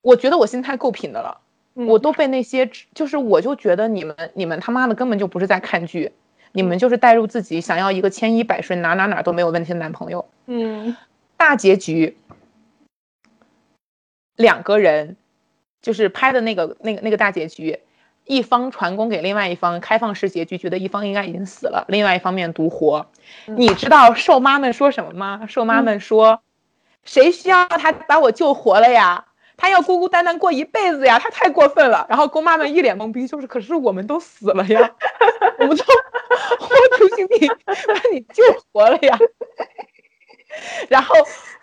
[0.01, 1.39] 我觉得我心态够平的了，
[1.73, 6.11] 我都被那些就是我就觉得你们你们他妈的根本就不是在看剧，
[6.51, 10.27] 你们就是代入自己想要一个千依百顺哪哪哪都没有问题的男朋友。
[10.47, 10.95] 嗯，
[11.37, 12.17] 大结局，
[14.35, 15.15] 两个人。
[15.85, 17.79] 就是拍的那个那个那个大结局，
[18.23, 23.05] 一方传功给另外一方，开放式结局，觉得一方应该已经死了，另外一方面独活。
[23.45, 25.45] 你知道兽妈们说什么吗？
[25.47, 26.41] 兽妈们说，
[27.03, 29.25] 谁需要他把我救活了呀？
[29.57, 31.19] 他要孤孤单单过一辈子呀？
[31.19, 32.07] 他太过分了。
[32.09, 34.91] 然后公妈们一脸懵逼，就是可是我们都死了呀，
[35.59, 35.83] 我们都
[36.59, 38.41] 豁出性命把你救
[38.73, 39.19] 活了呀。
[40.89, 41.13] 然后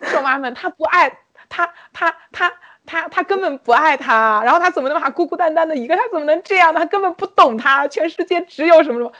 [0.01, 1.11] 兽妈们，他不爱
[1.49, 2.49] 他，他他。
[2.49, 2.53] 他
[2.85, 5.95] 他他根本不爱他，然后他怎么能把他孤孤单单的一个？
[5.95, 6.79] 他怎么能这样呢？
[6.79, 9.11] 他根本不懂他，全世界只有什么什么？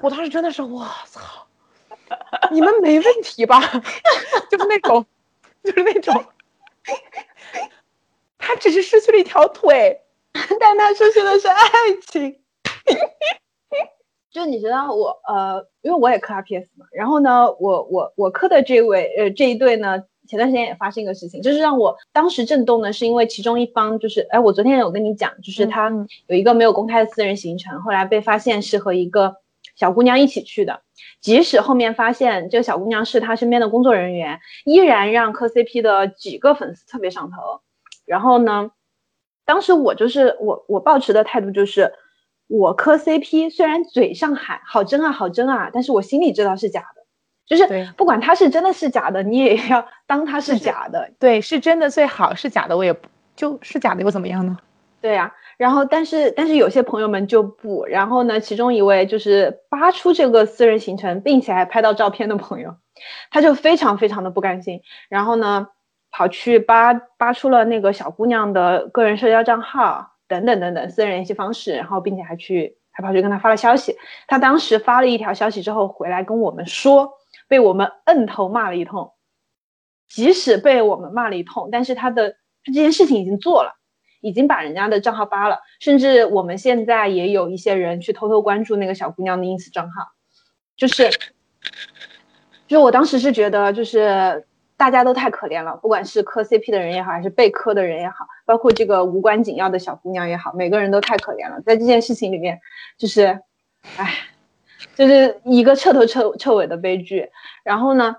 [0.00, 1.20] 我当时真的是，我操！
[2.50, 3.60] 你们没问题吧？
[4.50, 5.06] 就是那种，
[5.62, 6.24] 就是那种，
[8.38, 10.02] 他只是失去了一条腿，
[10.60, 11.66] 但他失去的是爱
[12.06, 12.38] 情。
[14.30, 20.04] 就你知道我呃，因为我也磕 RPS 嘛，然后呢，我我我磕的这位呃这一对呢。
[20.32, 25.92] 前段时间也发生一个事情，就是让我当时震动呢，是因为其中一方就是，哎，我昨天有跟你讲，就是他
[26.26, 29.36] 有一个没有公开的私人行程，后来被发现是和一个
[29.76, 30.80] 小姑娘一起去的，
[31.20, 37.60] 即使后面发现这个小姑娘是他身边的工作人员，依然让磕 CP 的几个粉丝特别上头。
[38.06, 38.70] 然后呢，
[39.44, 41.92] 当时我就是我我抱持的态度就是，
[42.48, 47.01] 我磕 CP 虽然嘴上喊好真啊好真啊，但是我心里知道是假的。
[47.54, 51.10] 就是不管他是真的是假的，你也要当他是假的。
[51.18, 54.56] 对，是真的最好，是假的我也不就是假的又怎么样呢？
[55.02, 62.76] 对呀，然后但是但是有些朋友们就不，然后呢，其中一位就是扒出这个私人行程，并且还拍到照片的朋友，
[63.30, 64.80] 他就非常非常的不甘心，
[65.10, 65.68] 然后呢，
[66.10, 73.96] 跑去扒扒出了那个小姑娘的个人社交账号等等等等私人联系方式，然后并且还去还跑去跟他发了消息。
[74.28, 77.12] 他当时发了一条消息之后回来跟我们说。
[77.52, 79.12] 被我们摁头骂了一通，
[80.08, 83.74] 即使被我们骂了一通，但是他的他这件事情已经做了，
[84.22, 90.12] 已经把人家的账号扒了，甚至我们现在也有一些人去偷偷关注那个小姑娘的 ins 账号，
[90.78, 91.10] 就是，
[92.66, 94.46] 就我当时是觉得，就是
[94.78, 102.58] 大家都太可怜了，不管是磕 CP 的人也好，还是被磕的人也好，包括这个无关紧要的小姑娘也好，每个人都太可怜了，在这件事情里面，
[102.96, 103.42] 就是，
[103.98, 104.31] 唉。
[104.94, 107.28] 就是一个彻头彻彻尾的悲剧，
[107.64, 108.16] 然后呢，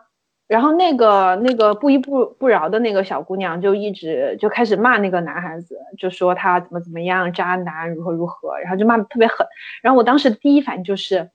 [0.48, 9.48] 然后那个那个不依不不饶的那个小姑娘就一直就开始骂那个男孩子，就说他怎么怎么样，渣男如何如何，然后就骂的特别狠。
[9.82, 11.30] 然后我当时第一反应就是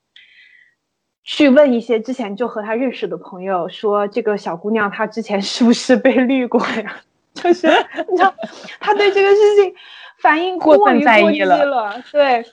[1.24, 6.96] 去问一些之前就和他认识的朋友，说这个小姑娘她之前是不是被绿过呀？
[7.34, 7.68] 就是
[8.10, 8.34] 你知道，
[8.80, 9.72] 他对这个事情
[10.20, 12.44] 反应过于过激了，对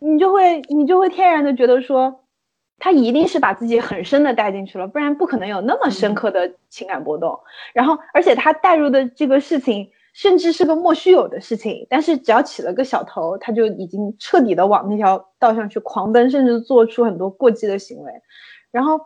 [0.00, 2.20] 你就会你就会天然的觉得说。
[2.80, 7.36] 他一定是把自己很深的带进去了，不然不可能有那么深刻的情感波动。
[7.74, 18.12] 然后，而且他带入的这个事情，甚至是个莫须有的事情，但是只要起了个小头，他就已经彻底的往那条道上去狂奔，甚至做出很多过激的行为。
[18.70, 19.00] 然后，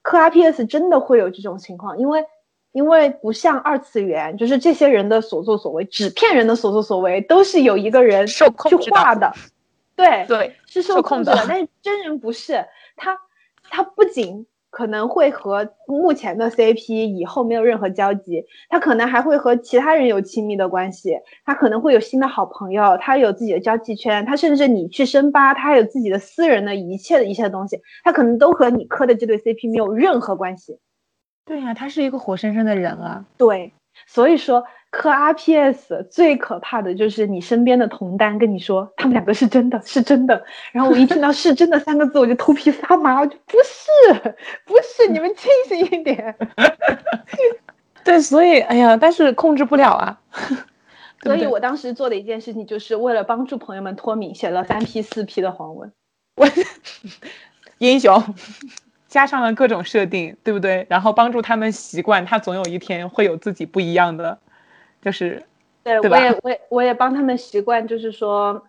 [0.00, 2.24] 磕 RPS 真的会有这种情况，因为
[2.72, 9.30] 因为不像二次元，就是这些人的所作所为，纸片人的所作所为，都是有一个人受控去画的。
[9.96, 12.64] 对对，是受控制的，但是真人不是。
[12.96, 13.18] 他
[13.70, 30.78] 他不仅可能会和目前的 CP 以后没有任何交集，他可能还会和其他人有亲密的关系，他可能会有新的好朋友，他有自己的交际圈，他甚至你去深扒，他还有自己的私人的一切的一切东西，他可能都和你磕的这对 CP 没有任何关系。
[31.44, 33.24] 对呀，他是一个活生生的人啊。
[33.36, 33.72] 对，
[34.06, 34.64] 所以说。
[34.92, 44.36] 磕 RPS 最可怕的就是你身边的同担跟你说他们两个是真的是真的，然后我一听到是真的三个字我就头皮发麻，我就不是
[44.66, 46.36] 不是，你们清醒一点。
[48.04, 50.20] 对，所以哎呀，但是控制不了啊。
[51.24, 55.90] 所以我当时做的一件事情就是为了帮助朋友们脱敏，写了三批四批的黄文。
[56.36, 56.46] 我
[57.78, 58.22] 英雄
[59.08, 60.86] 加上了各种设定，对不对？
[60.90, 64.38] 然后帮助他们习惯，他总有一天会有自己不一样的。
[65.02, 65.42] 就是，
[65.82, 68.64] 对我也我也我也帮他们习惯，就是说，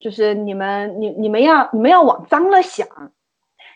[0.00, 2.86] 就是你们你你们要你们要往脏了想，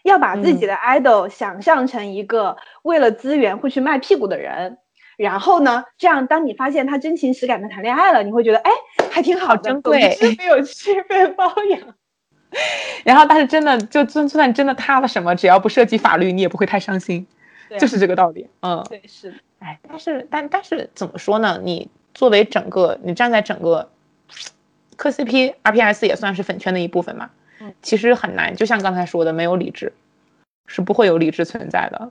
[0.02, 4.78] 要把自己的 idol 想象成一个为了资源会去卖屁股的人，
[5.16, 8.70] 然后呢，这样当你发现他真情实感的谈恋爱了，你会觉得哎
[9.10, 11.80] 还挺好的，珍贵，没有 区别包养。
[13.04, 17.26] 然后但是真的就就算真的塌了什么，只要不涉及法律，你也不会太伤心，
[17.78, 18.48] 就是这个道理。
[18.60, 19.36] 嗯，对，是的。
[19.58, 21.60] 哎，但是但但是怎么说呢？
[21.62, 23.88] 你作为整个，你站在整个
[24.96, 27.30] 磕 CP RPS 也算是粉圈的一部分嘛。
[27.60, 29.92] 嗯，其实很难，就像刚才说的，没有理智，
[30.66, 32.10] 是不会有理智存在的。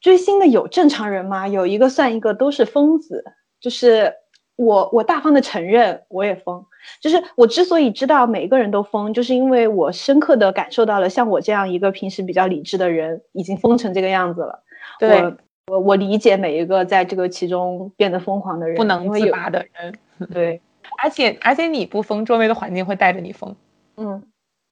[0.00, 1.46] 追星的有正常人吗？
[1.46, 3.24] 有一个算一个，都是疯子。
[3.60, 4.12] 就是
[4.56, 6.64] 我，我大方的承认，我也疯。
[7.00, 14.64] 就是我之所以知道每一个人都疯，就是因为我深刻的感受到了，像我这样一个平时比较理智的人，已经疯成这个样子了。
[14.98, 15.34] 对。
[15.70, 19.94] 我我理解每一个在这个其中变得疯狂的人，不能自拔的人。
[20.32, 20.62] 对，
[21.02, 23.54] 而且而且你不疯，周围的环境会带着你疯。
[23.98, 24.22] 嗯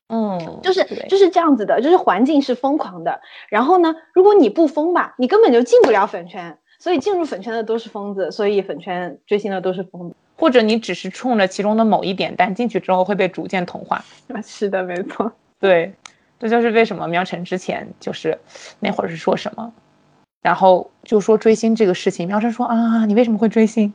[0.09, 3.21] 嗯，就是就是这样子的，就是环境是疯狂的。
[3.51, 6.59] 然后呢，如果你不疯吧，你根本就进不了粉圈。
[6.79, 10.17] 所以进入粉圈的都是疯子，所以粉圈追星的都是疯子。
[10.39, 14.03] 或者你只是冲着其中的某一点，但进去之后会被逐渐同化。
[14.43, 15.31] 是的，没错。
[15.61, 15.93] 对，
[16.39, 18.39] 这就是为什么苗晨之前就是
[18.81, 19.71] 那会儿是说什么。
[20.43, 23.93] 然后就说追星这个事情，苗晨说啊，你为什么会追星？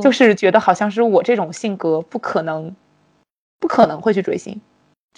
[0.00, 2.74] 就是觉得好像是我这种性格不可能，
[3.58, 4.60] 不可能会去追星。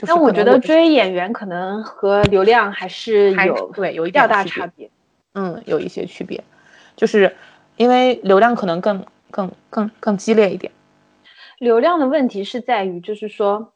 [0.07, 4.89] 但我觉得追演员可能和流量还是有对有一点大差别。
[5.35, 6.43] 嗯，有一些区别，
[6.97, 7.37] 就是
[7.77, 10.73] 因为流量可能更更更更激烈一点。
[11.59, 13.75] 流量的问题是在于，就是说，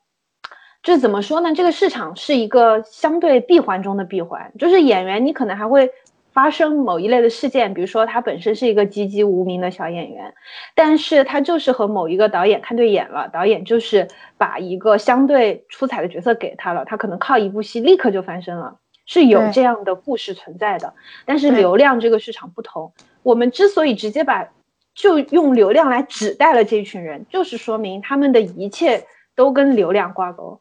[0.83, 1.55] 这怎么说呢？
[1.55, 5.91] 这个市场是一个相对闭环中的闭环，就是演员你可能还会。
[6.37, 10.35] 发生某一类的事件，比如说他本身是一个籍籍无名的小演员，
[10.75, 14.07] 但是他就是和某一个导演看对眼了，导演就是
[14.37, 18.77] 把一个相对出彩的角色给他了，他可能靠一部戏立刻就翻身了，
[19.07, 20.93] 是有这样的故事存在的。
[21.25, 24.47] 但是流量这个市场不同，我们之所以直接把
[24.95, 30.61] 就用流量来指代了这群人，就是说明他们的一切都跟流量挂钩。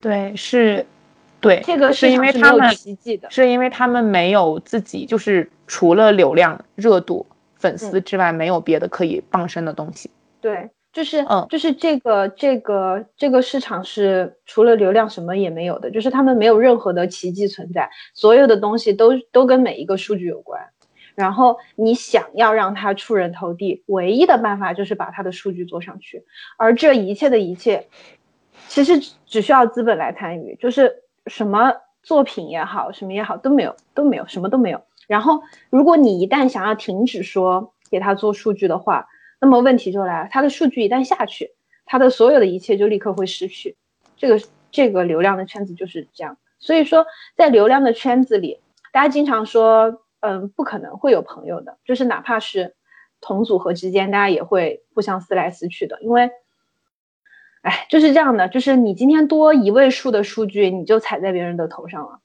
[0.00, 0.84] 对，是。
[1.42, 2.70] 对，这个是因为他们
[3.28, 7.26] 是因为他们没有自己，就是除了流量、热度、
[7.56, 10.08] 粉丝之外，没有别的可以傍身的东西。
[10.40, 20.60] 对，就是嗯，就是这个这个这个市场是除了流量什么也没有的，就是他们没有任何的奇迹存在，所有的东西都都跟每一个数据有关。
[21.16, 26.24] 然后你想要让它出人头地，唯一的办法就是把它的数据做上去，
[26.56, 27.88] 而这一切的一切，
[28.68, 31.02] 其实只需要资本来参与，就是。
[31.32, 31.72] 什么
[32.02, 34.82] 作品也好，什么也好都没有，都没有，什么都没有。
[35.06, 39.08] 然后，如果你一旦想要停止说给他做数据的话，
[39.40, 41.52] 那么问题就来了，他的数据一旦下去，
[41.86, 43.78] 他的所有的一切就立刻会失去。
[44.18, 44.38] 这个
[44.70, 46.36] 这个流量的圈子就是这样。
[46.58, 48.60] 所以说，在流量的圈子里，
[48.92, 52.74] 大家经常说，嗯，不可能会有朋友的，就是哪怕是
[53.22, 56.30] 同组合之间，大家也会互相撕来撕去的，因为。
[57.62, 62.18] 哎，就是这样的，就是你今天多一位数的数据，你就踩在别人的头上了；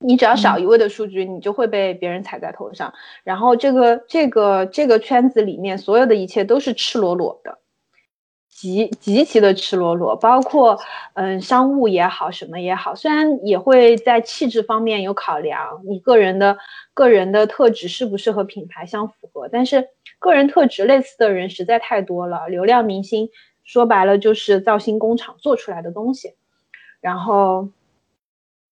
[0.00, 2.92] 你只要少一位的数据，你就会被别人踩在头上。
[3.24, 7.58] 然后这个这个这个圈子里面，所有的一切都是赤裸裸的，
[8.50, 10.78] 极极其的赤裸裸，包括
[11.14, 16.58] 嗯商务也好，什么也好，虽然也会在气质方面有考量，你个人的
[16.92, 19.88] 个人的特质是不是和品牌相符合，但是
[20.18, 23.30] 个人特质类似的人实在太多了，流量明星。
[23.64, 26.34] 说白了就是造星工厂做出来的东西，
[27.00, 27.68] 然后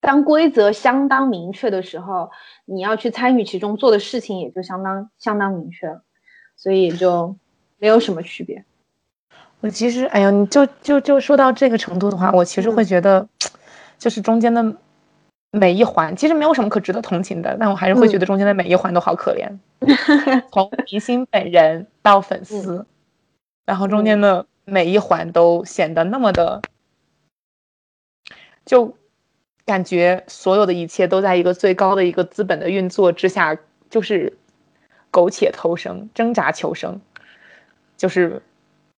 [0.00, 2.30] 当规则相当明确的时候，
[2.64, 6.02] 你要去参与其中做的事情也就相当相当明确了，
[6.56, 7.36] 所以就
[7.78, 8.64] 没有什么区别。
[9.60, 13.28] 我其实，哎呀，你就就就说到这个程度的话，我其实会觉得，
[13.98, 14.76] 就是中间的
[15.50, 19.58] 每一环其实没有什么可值得同情的，但我还是会觉得中间的每一环都好可怜，
[20.52, 22.86] 从明星本人到粉丝，
[23.66, 26.60] 然后中间的每一环都显得那么的，
[28.66, 28.94] 就
[29.64, 33.56] 感觉所有的一切都在一个最高的一个资本的运作之下，
[33.88, 34.36] 就是
[35.10, 37.00] 苟且偷生，挣扎求生，
[37.96, 38.42] 就是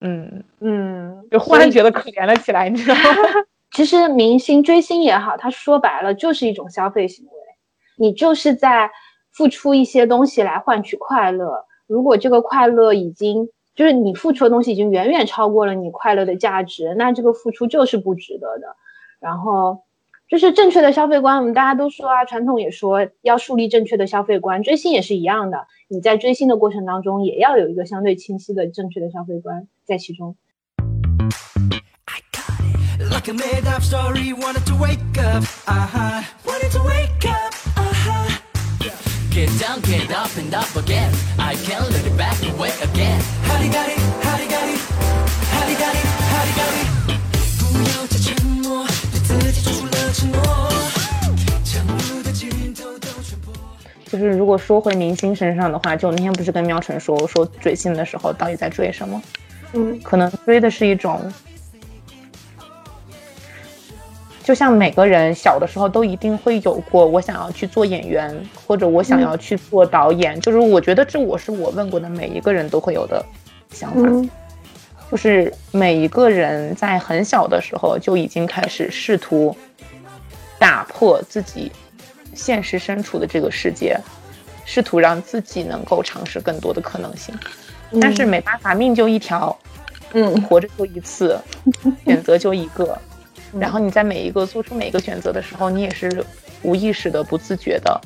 [0.00, 3.02] 嗯嗯，就忽然觉得可怜了起来，你知道吗？
[3.70, 7.32] 其实明星追星也好，他说白了就是一种消费行为，
[7.96, 8.90] 你就是在
[9.30, 11.64] 付出一些东西来换取快乐。
[11.86, 18.76] 如果这个快乐已经就是你付出的东西已经远远超过了你快乐的价值，那这个付出就是不值得的。
[19.20, 19.82] 然后
[20.28, 25.66] 就是正确的消费观，我们大家都说啊，传统也说要树立正确的消费观，追星也是一样的。
[25.88, 30.36] 你在追星的过程当中，也要有一个相对清晰的正确的消费观在其中。
[33.10, 34.30] like a made up story
[39.30, 43.20] get down get up and up again i can't let it back away again
[54.06, 59.22] 就是如果说回明星身上的话，就我那天不是跟喵晨说，我说追星的时候到底在追什么？
[59.72, 61.32] 嗯，可能追的是一种
[64.50, 68.36] 就像每个人小的时候都一定会有过，我想要去做演员，
[68.66, 73.24] 或者我想要去做导演，就是我觉得这我是我问过的每一个人都会有的
[73.70, 74.28] 想法，
[75.08, 79.56] 就是每一个人在很小的时候就已经开始试图
[80.58, 81.70] 打破自己
[82.34, 83.96] 现实身处的这个世界，
[84.64, 87.32] 试图让自己能够尝试更多的可能性，
[88.00, 89.56] 但是没办法，命就一条，
[90.12, 91.38] 嗯，活着就一次，
[92.04, 93.00] 选择就一个。
[93.58, 96.24] 然后你在每一个做出每一个选择的时候，你也是
[96.62, 98.00] 无意识的、不自觉的。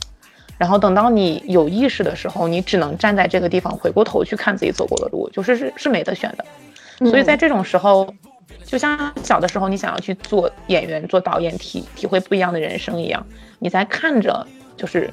[0.56, 7.10] 然后等到你有意识的时候，你只能站在这个地方，回过头去看自己走过的路，就是是是没得选的。
[7.10, 8.08] 所以在这种时候，
[8.64, 13.26] 就像小的时候你想要去做演员、做导演，体体会不一样的人生一样，
[13.58, 15.12] 你在看着就是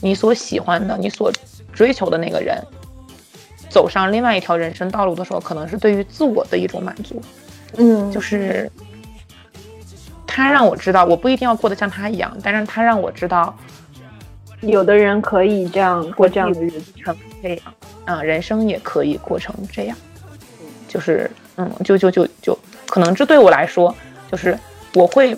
[0.00, 1.30] 你所喜欢的、你所
[1.72, 2.56] 追求的那个人
[3.68, 7.20] 走上另外一条人生道路的时候，可能是对于自我的一种满足。
[7.76, 8.70] 嗯，就是。
[10.28, 13.52] 他让我知道，我不一定要过得像他一样，但是他让我知道，
[14.60, 17.74] 有的人可以这样过这样的日子，成这样，
[18.04, 19.96] 啊，人生也可以过成这样，
[20.86, 22.56] 就是，嗯，就就就就，
[22.86, 23.92] 可能这对我来说，
[24.30, 24.56] 就是
[24.94, 25.36] 我会，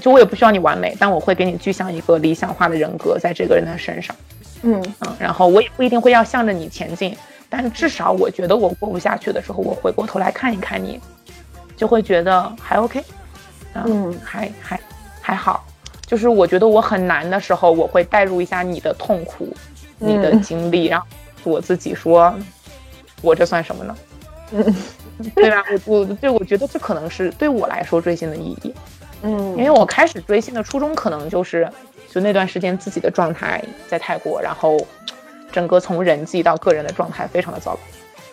[0.00, 4.16] 就我也不需要你完美，但我会给你具象一个理想化的人格在这个人的身上，
[4.62, 4.82] 嗯。
[5.00, 7.16] 嗯，然后我也不一定会要向着你前进，
[7.48, 10.98] 但至少我觉得我过不下去的时候，我回过头来看一看你，
[11.76, 13.02] 就会觉得还 OK。
[13.74, 14.80] 嗯，还还
[15.20, 15.64] 还好，
[16.06, 19.48] 就是我觉得我很难的时候，我会带入一下你的痛苦，
[19.98, 21.06] 你的经历，然后
[21.44, 22.34] 我自己说，
[23.22, 23.96] 我这算什么呢？
[24.52, 24.74] 嗯，
[25.36, 25.62] 对吧？
[25.86, 28.74] 我我对我觉得这可能是对我来说追星的意义。
[29.22, 31.70] 嗯，因为我开始追星的初衷可能就是，
[32.10, 34.78] 就那段时间自己的状态在泰国，然后
[35.52, 37.80] 整个从人际到个人的状态非常的糟糕。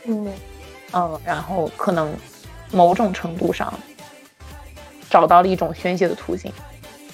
[0.07, 0.31] 嗯
[0.93, 2.13] 嗯，然后可能
[2.71, 3.73] 某种程度上。
[5.16, 6.51] 找到了一种宣泄的途径，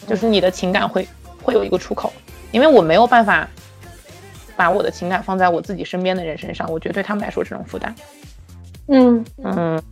[0.08, 1.08] 就是你的情感会
[1.43, 2.12] 会有一个出口，
[2.52, 3.47] 因为我没有办法
[4.56, 7.93] 把我的情感放在我自己身边的人身上，我觉得对他们来说这种负担。
[8.88, 9.84] 嗯嗯，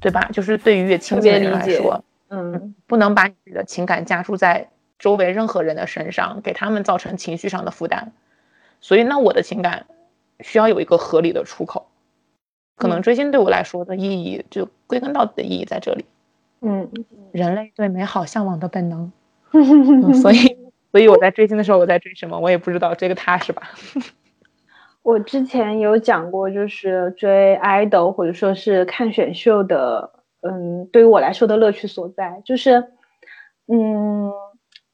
[0.00, 0.28] 对吧？
[0.32, 8.12] 就是对于越亲近的人来说，嗯，不能把你的情感加注在周围任何人的身上，给他们造成情绪上的负担。
[8.80, 9.86] 所以，那我的情感
[10.40, 11.86] 需要有一个合理的出口。
[12.76, 16.04] 可能追星对我来说的意义，就归根到底的意义在这里。
[16.64, 16.90] 嗯，
[17.32, 19.12] 人类对美好向往的本能，
[20.22, 20.56] 所以，
[20.90, 22.94] 所以我在追星的时候，我在追什么，我也不知道。
[22.94, 23.62] 这个他是吧？
[25.02, 30.10] 我之前有讲过，就是追 idol 或者说是看选秀的，
[30.40, 32.82] 嗯，对于我来说的乐趣所在，就是，
[33.68, 34.32] 嗯，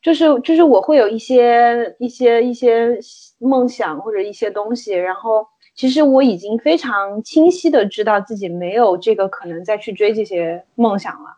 [0.02, 2.98] 就是就是我会有一些一些一些
[3.38, 11.36] 梦想或者一些东西，然后其实我已经非常清晰的知道自己没有这个可能再去追这些梦想了。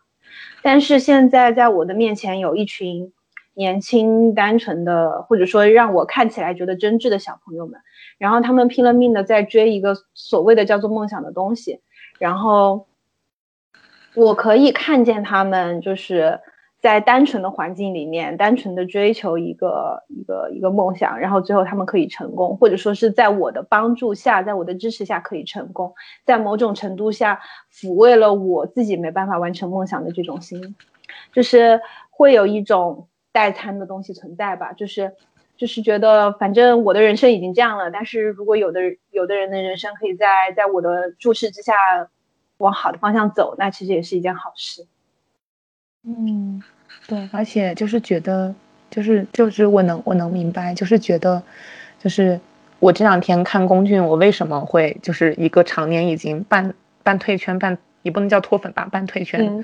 [0.63, 3.13] 但是现在在我的面前有一群
[3.53, 7.79] 年轻、单纯的，或者说让我看起来觉得真挚的小朋友们，
[8.17, 11.81] 然后他们拼了命的在追一个所谓的叫做梦想的东西，
[12.17, 12.87] 然后
[14.15, 16.39] 我可以看见他们就是。
[16.83, 25.95] 在单纯的环境里面，单纯的追求一个一个一个梦想，然后最后他们可以成功，或者说是在我的帮助下，在我的支持下可以成功，
[26.25, 27.39] 在某种程度下
[27.71, 30.75] 抚慰了我自己没办法完成梦想的这种心，
[31.31, 31.79] 就是
[32.09, 35.13] 会有一种代餐的东西存在吧，就是
[35.55, 41.73] 就是觉得反正我的人生已经这样了，但是如果有的有的人的人生可以在在我的注视之下
[42.57, 44.85] 往好的方向走，那其实也是一件好事。
[46.05, 46.61] 嗯，
[47.13, 48.53] 对，而且就是觉得
[48.89, 51.41] 就是就是我能我能明白，就是觉得
[51.99, 52.39] 就是
[52.79, 56.73] 我这两天看龚俊，我为什么会就是一个常年已经半
[57.03, 59.63] 半退圈半也不能叫脱粉吧，半退圈。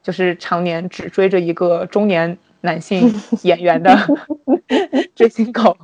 [0.00, 3.12] 就是常年只追着一个中年男性
[3.42, 3.98] 演员的
[5.14, 5.76] 追星狗，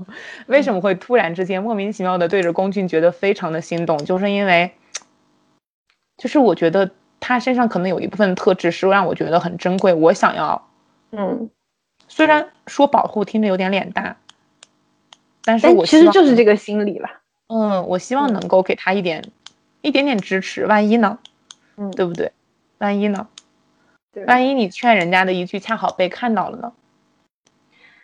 [0.47, 3.99] 为什么会突然之间莫名其妙的对着龚俊觉得非常的心动？
[4.05, 4.71] 就是因为，
[6.17, 6.89] 就是我觉得
[7.19, 10.69] 他身上可能有一部分特质是让我觉得很珍贵，我想要，
[11.17, 11.51] 嗯，
[12.09, 14.17] 虽然说保护听着有点脸大，
[15.45, 17.09] 但是我其实就是这个心理了。
[17.47, 19.25] 嗯，我希望能够给他一点
[19.83, 21.19] 一点点支持，万一呢？
[21.77, 22.33] 嗯，对不对？
[22.79, 23.29] 万一呢？
[24.27, 26.73] 万一你劝人家的一句恰好被看到了呢？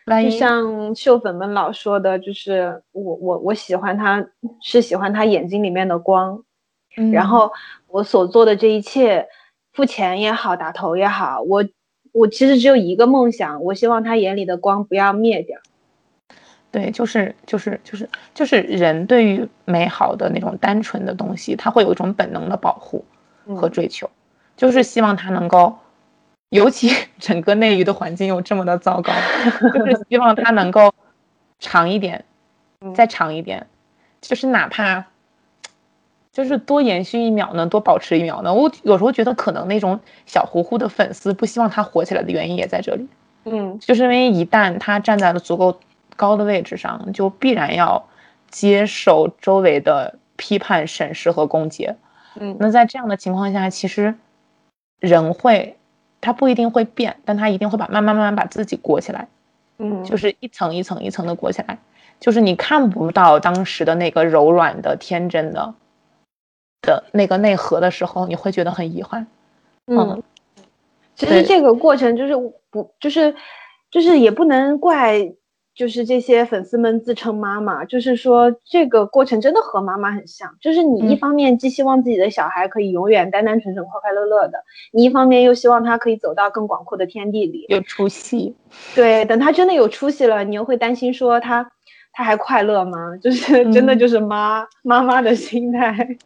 [0.06, 4.26] 万一像秀粉们老说的，就是我我我喜欢他
[4.60, 6.42] 是喜欢他眼睛里面的光，
[7.12, 7.52] 然后
[7.86, 9.28] 我所做的这一切，
[9.72, 11.64] 付钱也好，打头也好，我
[12.12, 15.58] 我其实只有一个梦想，我希望他眼里的光不要灭掉。
[16.70, 23.04] 对，就是就是就是就是人对于美好的那种单纯的东西，他会有一种本能的保护
[23.56, 24.08] 和追求，
[24.56, 25.78] 就是希望他能够。
[26.50, 29.12] 尤其 整个内娱的环境又这么的糟糕，
[29.72, 30.92] 就是希望他能够
[31.60, 32.24] 长一点，
[32.92, 33.68] 再长一点，
[34.20, 35.06] 就是哪怕
[36.42, 38.52] 就是多延续一秒呢，多保持一秒呢。
[38.52, 43.06] 我有时候觉得可能那种小糊糊的粉丝不希望他火起来的原因也在这里，
[43.44, 45.78] 嗯，就是因为一旦他站在了足够
[46.16, 48.02] 高的位置上，就必然要
[48.50, 51.90] 接受周围的批判、审视和攻击，
[52.38, 54.14] 嗯，那在这样的情况下，其实
[54.98, 55.76] 人会。
[56.22, 59.26] 他不一定会变，但他一定会把慢慢慢慢把自己裹起来，
[59.78, 61.78] 嗯，就是一层一层一层的裹起来，
[62.20, 65.72] 就是你看不到当时的那个柔软的、天真的
[66.82, 69.26] 的那个内核的时候，你会觉得很遗憾。
[69.86, 70.22] 嗯，
[71.14, 72.34] 其实这个过程就是
[72.70, 73.34] 不就是
[73.90, 75.32] 就是也不能怪。
[75.72, 80.54] 就是这些粉丝们自称妈妈，就是说这个过程真的和妈妈很像。
[80.60, 84.62] 就是你一方面既希望自己的小孩可以永远单单纯纯、快快乐乐的，
[84.92, 88.54] 你一方面又希望他可以走到更广阔的天地里，有出息。
[88.94, 91.70] 对，等他真的有出息了，你又会担心说他
[92.12, 93.16] 他还快乐吗？
[93.16, 96.18] 就是真的就是妈妈妈的心态。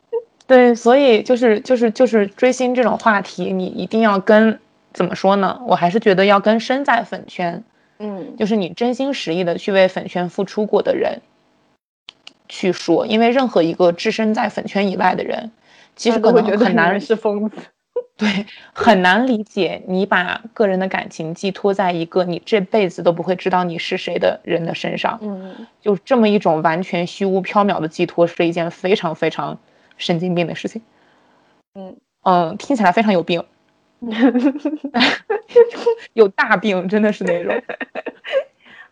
[0.47, 4.59] 对，所以就是就是就是追星这种话题，你一定要跟
[4.93, 5.61] 怎么说呢？
[5.67, 7.65] 我还是觉得要跟身在粉圈。
[7.99, 11.23] 嗯，就是你真心实意的去为粉圈付出过的人
[12.49, 15.53] 去说，因为任何一个置身在粉圈以外的人，
[15.95, 17.57] 其实可能很难是疯子，
[18.19, 29.57] 对，很难理解你把个人的感情寄托在一个你这辈子都不会知道你是谁的人的身上，嗯，就这么一种完全虚无缥缈的寄托，是一件非常非常
[29.97, 30.83] 神经病的事情，
[31.75, 33.45] 嗯嗯，听起来非常有病。
[36.13, 37.63] 有大病，真的是那种，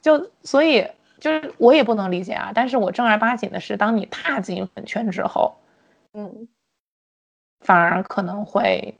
[0.00, 0.86] 就所以
[1.20, 2.50] 就是我也不能理解啊。
[2.54, 5.56] 但是我正儿八经的是，当你踏进粉圈之后，
[6.14, 6.48] 嗯，
[7.60, 8.94] 反而可能会，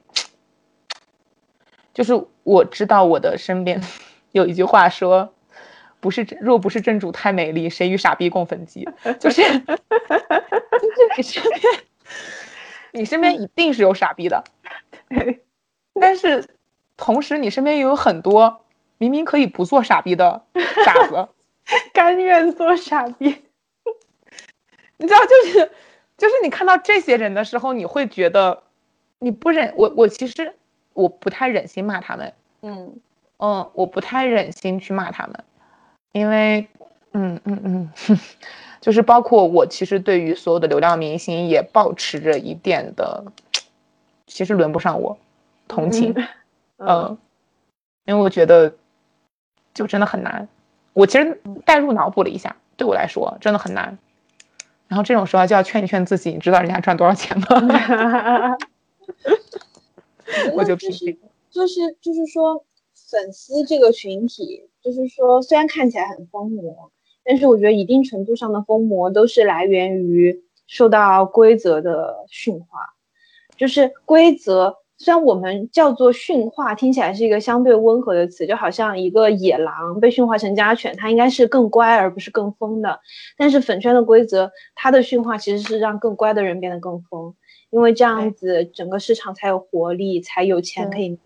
[1.93, 2.13] 就是
[2.43, 3.81] 我知道我的身边
[4.33, 5.33] 有一句话说，
[5.99, 8.87] 不是若不是正主太美丽，谁与傻逼共粉机？
[9.19, 9.71] 就是就是
[11.17, 11.61] 你身边，
[12.93, 14.43] 你身边一定是有傻逼的。
[15.99, 16.47] 但是，
[16.95, 18.61] 同时你身边也有很多
[18.97, 20.43] 明明可以不做傻逼的
[20.85, 21.27] 傻子，
[21.93, 23.43] 甘愿做傻逼。
[24.97, 25.71] 你知道，就是
[26.17, 28.63] 就是你看到这些人的时候，你会觉得
[29.19, 30.55] 你不忍我我其实
[30.93, 32.99] 我不太忍心骂他们，嗯
[33.37, 35.43] 嗯，我不太忍心去骂他们，
[36.13, 36.67] 因为
[37.11, 37.91] 嗯嗯嗯，
[38.83, 43.23] 就是包括我其实对于所有的流量明星也保持着一点的，
[44.27, 45.17] 其实轮不上我。
[45.69, 46.13] 同情，
[46.79, 47.17] 嗯，
[48.03, 48.75] 因为我觉得
[49.73, 50.49] 就真的很难。
[50.91, 53.97] 我其实代入脑补了一下，对我来说真的很难。
[54.89, 57.45] 然后这种时候就要劝一劝自己，你知道人家赚多少钱吗？
[60.55, 61.17] 我就就是
[61.49, 62.65] 就是就是说，
[63.09, 66.91] 粉丝这个群体，就是说虽然看起来很疯魔，
[67.23, 72.79] 但是我觉得一定程度上的疯魔都是来源于受到规则的驯化，
[73.57, 74.77] 就是规则。
[74.99, 83.01] 虽然我们叫做驯化，听起来是一个相对温和的词，就好像一个野狼被驯化成家犬，它应该是更乖而不是更疯的。
[83.35, 87.33] 但是粉圈的规则，它的驯化其实是让更乖的人变得更疯，
[87.69, 91.17] 因为这样子整个市场才有活力，才有钱可以拿。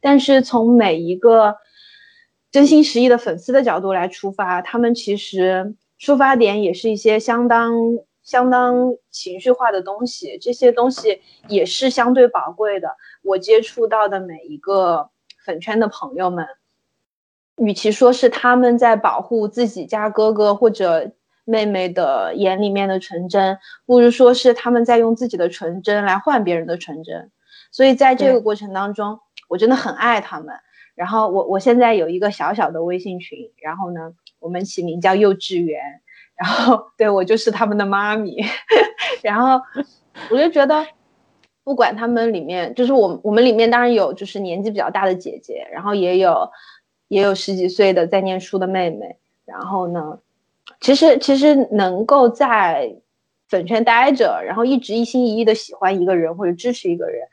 [0.00, 1.54] 但是从每一个
[2.54, 7.74] 真心实意的粉丝的角度来出发，他们其实出发点也是一些相当
[8.22, 12.90] 相当情绪化的东西，这些东西也是相对宝贵的。
[13.24, 15.10] 我接触到的每一个
[15.44, 16.46] 粉圈的朋友们，
[17.56, 21.10] 与其说是他们在保护自己家哥哥或者
[21.44, 27.32] 妹妹的眼里面的纯真，不如说是他们在用自己的纯真来换别人的纯真。
[27.72, 29.18] 所以在这个过程当中，
[29.48, 30.54] 我真的很爱他们。
[30.94, 35.80] 然后我我现在有一个小小的微信群，然后呢，我们起名叫幼稚园，
[36.36, 38.36] 然后对我就是他们的妈咪，
[39.22, 39.60] 然后
[40.30, 40.86] 我就觉得，
[41.64, 46.48] 不管他们里面，就是我我们里面当然有就是年纪比较大的姐姐，然后也有
[47.08, 50.20] 也有十几岁的在念书的妹妹，然后呢，
[50.80, 52.94] 其实其实能够在
[53.48, 57.26] 粉圈待着，然后一直一心一意的喜欢一个人或者支持一个人。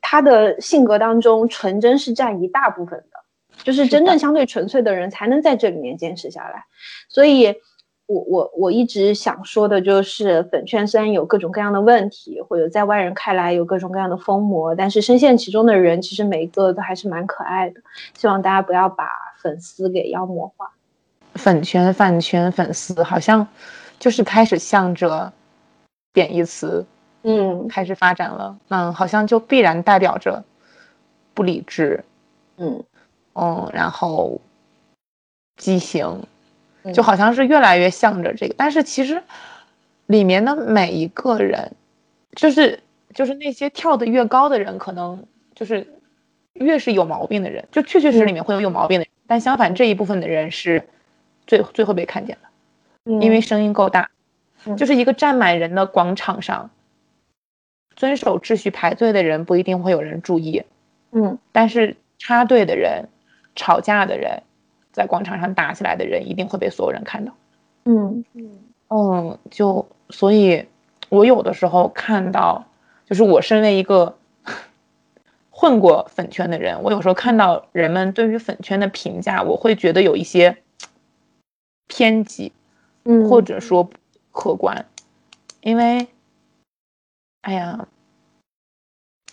[0.00, 3.18] 他的性格当中，纯真是占一大部分的，
[3.62, 6.64] 就是真正相对纯粹的人才能在这里面坚持下来。
[7.08, 7.54] 所以，
[8.06, 17.80] 我我我一直想说的就是，粉圈虽然有各种各样的问题，或者在外人看来有各种各样的疯魔，但是深陷其中的人，其实每一个都还是蛮可爱的。
[18.14, 19.06] 希望大家不要把
[19.40, 20.70] 粉丝给妖魔化。
[21.34, 23.46] 粉圈、饭圈、粉丝，好像
[24.00, 25.32] 就是开始向着
[26.12, 26.84] 贬义词。
[27.22, 30.42] 嗯，开始发展了，嗯，好像就必然代表着
[31.34, 32.02] 不理智，
[32.56, 32.82] 嗯
[33.34, 34.40] 嗯，然后
[35.56, 36.22] 畸形，
[36.94, 38.54] 就好像是越来越向着这个。
[38.56, 39.22] 但是其实
[40.06, 41.72] 里面的每一个人，
[42.34, 42.80] 就是
[43.14, 45.22] 就是那些跳得越高的人，可能
[45.54, 45.86] 就是
[46.54, 49.12] 越是有毛病的人，就确确实实里面会有有毛病的人。
[49.26, 50.88] 但相反，这一部分的人是
[51.46, 54.10] 最最后被看见的，因为声音够大，
[54.76, 56.70] 就是一个站满人的广场上。
[58.00, 60.62] 遵守秩序排队的人不一定会有人注意，
[61.12, 63.06] 嗯，但是插队的人、
[63.54, 64.42] 吵架的人、
[64.90, 67.34] 在广场上打起来的人一定会被所有人看到，
[67.84, 68.24] 嗯。
[68.32, 68.58] 嗯。
[68.88, 70.64] 嗯，就所以，
[71.10, 72.64] 我有的时候看到，
[73.04, 74.16] 就是我身为一个
[75.50, 80.56] 混过粉圈的人，我有时候看到人们对于粉圈的评价，我会觉得有一些
[81.86, 82.50] 偏激，
[83.04, 83.98] 嗯，或者说不
[84.32, 84.86] 客观，
[85.60, 86.08] 因为。
[87.42, 87.86] 哎呀，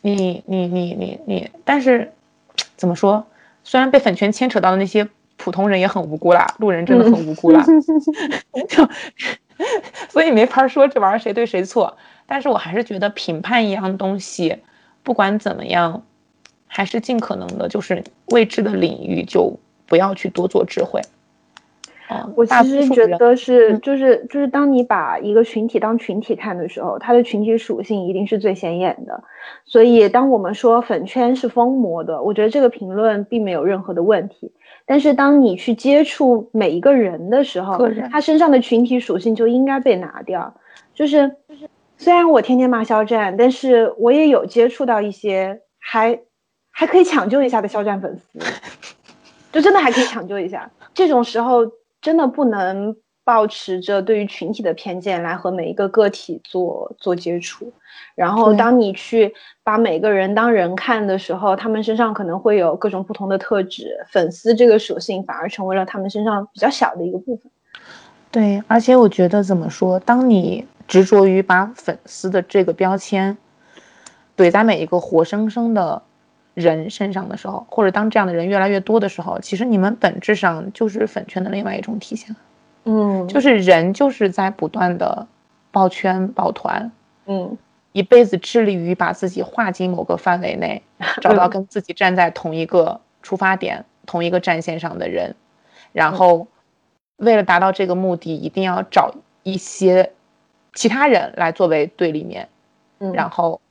[0.01, 2.13] 你你你你你，但是
[2.75, 3.25] 怎么说？
[3.63, 7.63] 虽然被粉圈牵扯到的那些普通人也很无辜啦，路人真的很无辜啦，
[8.69, 8.89] 就
[10.09, 11.97] 所以没法说这玩意儿谁对谁错。
[12.25, 14.57] 但是我还是觉得评判一样东西，
[15.03, 16.03] 不管怎么样，
[16.67, 21.01] 还是尽可能的，就是未知的领域就不要去多做智慧。
[22.35, 29.23] 我其实觉得是，就是就是，当你把一个群体当群体看的时候，它的群体属性一定是最显眼的。
[29.65, 34.53] 所以，当我们说粉圈是疯魔的，我觉得这个评论并没有任何的问题。
[34.85, 37.77] 但是，当你去接触每一个人的时候，
[38.09, 40.53] 他身上的群体属性就应该被拿掉。
[40.93, 46.21] 就是就是，虽然我天天骂肖战，但是我也有接触到一些还
[46.71, 48.39] 还可以抢救一下的肖战粉丝，
[49.51, 50.71] 就真的还可以抢救一下。
[50.93, 51.69] 这种时候。
[52.07, 57.73] 真的不能保持着对于群体的偏见来和每一个个体做做接触，
[58.15, 67.51] 然后当你去把每个人当人看的时候，他们身上可能会有各种不同的特质，粉丝这个属性反而成为了他们身上比较小的一个部分。
[68.31, 73.37] 对，而且我觉得怎么说，当你执着于把粉丝的这个标签
[74.37, 76.03] 怼在每一个活生生的。
[76.57, 82.35] 人身上的时候，或者当这样的人越来越多的时候，其实你们本质上就是粉圈的另外一种体现。
[82.85, 85.27] 嗯，就是人就是在不断的
[85.71, 86.91] 抱圈抱团，
[87.27, 87.55] 嗯，
[87.91, 90.81] 一辈子致力于把自己划进某个范围内，
[91.21, 95.35] 找到跟自己站在同一个出发点、同一个战线上的人，
[95.93, 96.47] 然后
[97.17, 99.13] 为了达到这个目的，一定要找
[99.43, 100.11] 一些
[100.73, 102.49] 其他人来作为对立面，
[102.97, 103.61] 嗯，然后。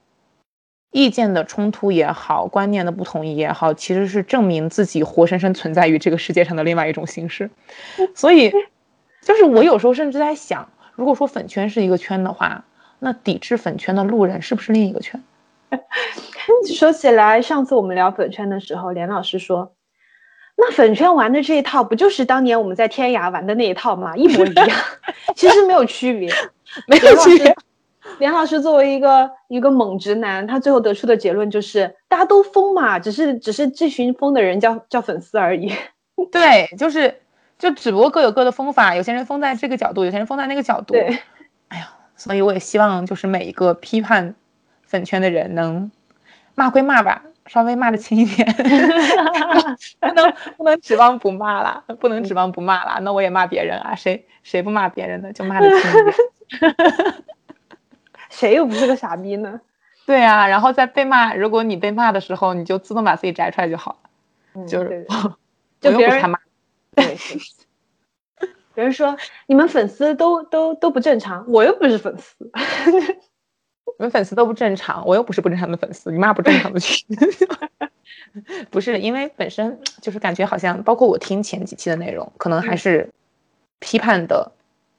[0.96, 7.50] 意见的冲突也好，观念的不统一也好，其实是证明自己活生生存在于这个世界上的另外一种形式。
[8.14, 8.50] 所以，
[9.20, 12.64] 就是我有时候甚至在想，如果说粉圈是一个圈的话，
[12.98, 15.22] 那抵制粉圈的路人是不是另一个圈？
[16.74, 19.74] 说起来，上次我们聊粉圈的时候，连老师说，
[20.56, 24.16] 那粉圈玩的这一套，不就是当年我们在天涯玩的那一套吗？
[24.16, 24.70] 一模一样，
[25.36, 26.32] 其实没有区别，
[26.88, 27.54] 没有区别。
[28.18, 35.72] 连老师作为一个一个猛直男，他最后得出的结论就是，大家都疯嘛，只是只是这群疯的人叫叫粉丝而已。
[36.32, 37.20] 对，就是
[37.58, 40.94] 就只不过各有各的疯法，有些人疯在这个角度，有些人疯在那个角度。
[40.94, 41.18] 对，
[41.68, 44.34] 哎呀，所以我也希望就是每一个批判
[44.82, 45.90] 粉圈的人能
[46.54, 48.48] 骂归骂吧，稍微骂的轻一点，
[50.00, 55.30] 不能不能指望不骂啦，不能指望不骂啦，那我也骂别人啊，谁谁不骂别人呢？
[55.34, 56.74] 就骂的轻一点，
[58.36, 59.58] 谁又不是个傻逼呢？
[60.04, 63.98] 对啊，然后在被骂，如果你被骂的时候，你就自动把自己摘出来就好
[64.54, 65.06] 了，就是
[65.80, 66.38] 就别人骂，
[66.94, 67.16] 对，
[68.74, 72.34] 别人说你们粉丝都都都不正常，我又不是粉丝。
[73.98, 77.06] 你们粉丝都不正常，我又不是不正常的粉丝，你骂不正常的去。
[78.70, 83.08] 不是因为本身 就是感觉好像，包括我听前几期的内容，可能还是
[83.78, 84.52] 批判的，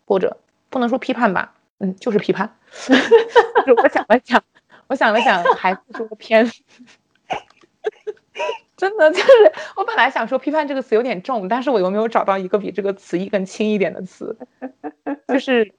[0.06, 0.38] 或者
[0.72, 2.58] 不能说批判吧，嗯，就是批判。
[3.84, 4.44] 我想了想，
[4.88, 6.46] 我想了想，还是说偏。
[8.76, 14.38] 真的就是，我本来想说批判这个词有点重，但是我又没有找到一个比这个词义更轻一点的词，
[15.28, 15.74] 就是。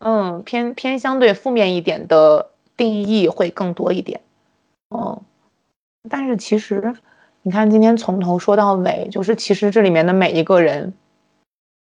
[0.00, 4.20] 嗯，偏偏相对负面一点的定义会更多一点，
[4.90, 5.20] 嗯，
[6.08, 6.94] 但是其实
[7.42, 10.94] 你看今天从头说到尾，就是其实这里面的每一个人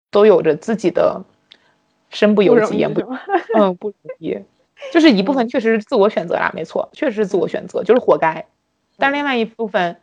[0.10, 1.24] 都有着自己的
[2.10, 3.02] 身不由己，言 不
[3.58, 4.38] 嗯不容易，
[4.92, 8.46] 就是一部分确实是自我选择啦，没错，确实是自我选择，就是活该，
[8.98, 9.98] 但另外一部分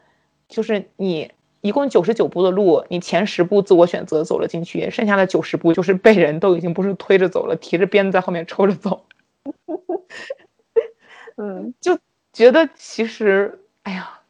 [0.48, 1.30] 就是你。
[1.62, 9.04] 一共九十九步的路，你前十步自我选择走了进去，剩下的九十步就是被人都已经不是推着走了，提着鞭子在后面抽着走。
[11.36, 11.98] 嗯，就
[12.32, 14.20] 觉得其实，哎呀，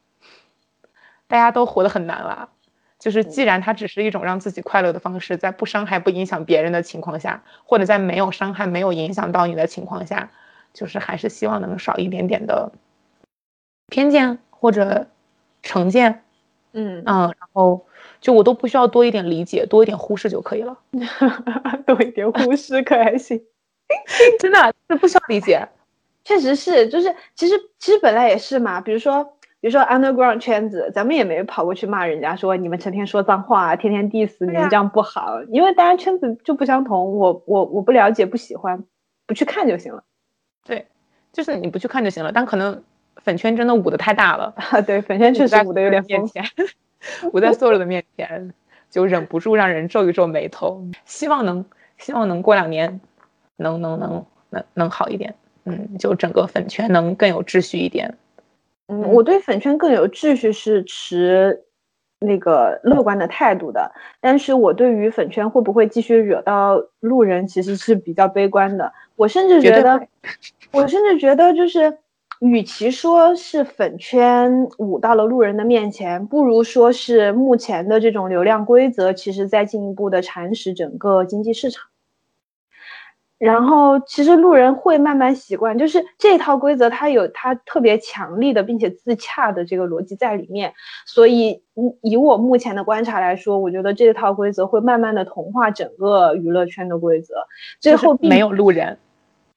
[1.27, 2.49] 大家都活得很难了。
[2.99, 10.31] 就是既然它只是一种让自己快乐的方式，在不伤害、不影响别人的情况下，或者在没有伤害、没有影响到你的情况下，
[10.73, 12.71] 就是还是希望能少一点点的
[13.87, 15.07] 偏见或者
[15.61, 16.23] 成见。
[16.73, 17.85] 嗯嗯，然后
[18.21, 20.77] 就我都不需要多一点理解，多一点忽视就可以了。
[21.87, 23.41] 多一点忽视可还行？
[24.39, 25.67] 真的，这不需要理解。
[26.23, 28.81] 确实是，就是其实其实本来也是嘛。
[28.81, 35.41] 比如说比如说 underground 圈子，咱们也没跑过去骂人家，说你们成天说脏话，天天 diss 你们这样不好。
[35.49, 38.83] 因为大家圈子就不相同，我我我不了解，不喜欢，
[39.25, 40.03] 不去看就行了。
[40.65, 40.87] 对，
[41.33, 42.83] 就是你不去看就行了，但可能。
[43.23, 44.79] 粉圈真的捂的太大了啊！
[44.85, 46.45] 对，粉圈确实捂的有点面前，
[47.33, 48.53] 舞在所有人的面前，
[48.91, 50.81] 就忍不住让人皱一皱眉头。
[51.03, 51.65] 希望能，
[51.97, 53.01] 希望能过两年，
[53.57, 55.33] 能能能能能好一点。
[55.65, 58.15] 嗯，就整个粉圈能更有秩序一点。
[58.87, 61.63] 嗯，我对粉圈更有秩序是持
[62.19, 68.91] 那个乐观的态度的，但是我对于粉圈会不会继续惹到路人，其实是比较悲观的。
[69.15, 70.07] 我甚至觉得，
[70.71, 71.97] 我甚至觉得就是。
[72.39, 81.83] 与其说是粉圈舞到了路人的面前，不如说是目前的这种流量规则，其实在进一步的蚕食整个经济市场。
[83.37, 90.73] 然后，其实路人会慢慢习惯，就是这套规则它有它特别强力的并且自洽的这个逻辑在里面。
[91.05, 91.61] 所以，
[92.01, 97.35] 以我目前的观察来说，我觉得这套规则会慢慢的同化整个娱乐圈的规则，
[97.79, 98.97] 最后没有路人。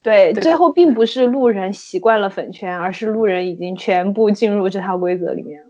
[0.02, 5.68] 对，最后并不是路人习惯了粉圈，而是路人已经全部进入这套规则里面了。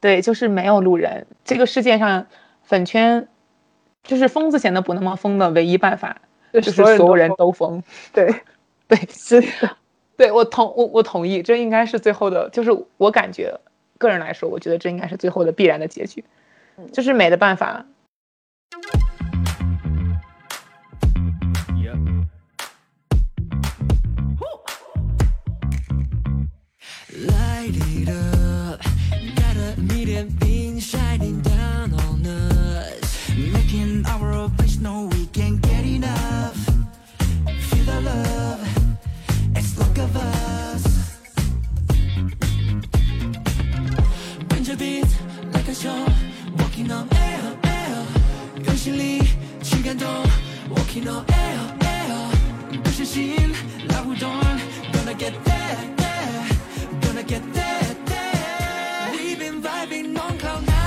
[0.00, 1.26] 对，就是没有路人。
[1.44, 2.26] 这个世界上，
[2.62, 3.28] 粉圈
[4.02, 6.16] 就是疯子显得不那么疯的唯一办法，
[6.60, 7.82] 就是所有人都疯。
[8.12, 8.34] 对，
[8.88, 9.76] 对，是的。
[10.16, 13.58] 对我同我我同意，这应该是最后的，就是我感觉
[13.96, 16.22] 个人来说，我觉得这应该是最后的必然的结局，
[16.92, 17.86] 就是没的办法。
[48.79, 49.21] 心力
[49.63, 50.07] 去感动，
[50.69, 52.81] walking on air, air.
[52.83, 53.53] 不小心
[53.89, 54.31] 来互动，
[54.93, 55.95] gonna get there
[57.27, 59.11] get there, there.
[59.11, 60.78] We've been vibing on cloud nine,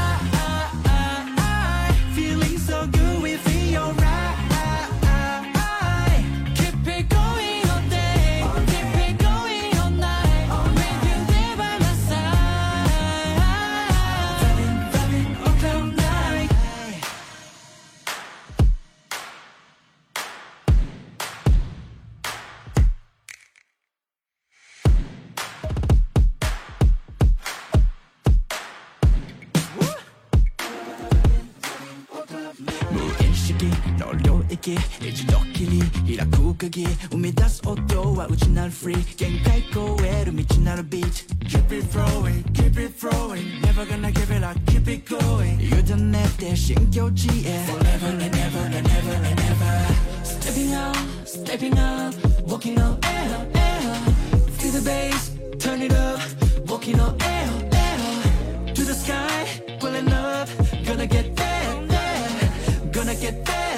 [34.12, 34.78] 널려있기
[41.54, 43.62] Keep it flowing, keep it flowing.
[43.62, 45.60] Never gonna give it up, keep it going.
[45.62, 50.24] 유전 내때 신경지에 Forever and ever and ever and ever.
[50.24, 52.14] Stepping up, stepping up.
[52.48, 53.96] Walking on air, air.
[54.58, 56.20] Feel the bass, turn it up
[56.68, 58.74] Walking on air, air.
[58.74, 59.48] To the sky,
[59.80, 60.50] pulling up
[60.86, 62.92] Gonna get there, there.
[62.92, 63.73] Gonna get there.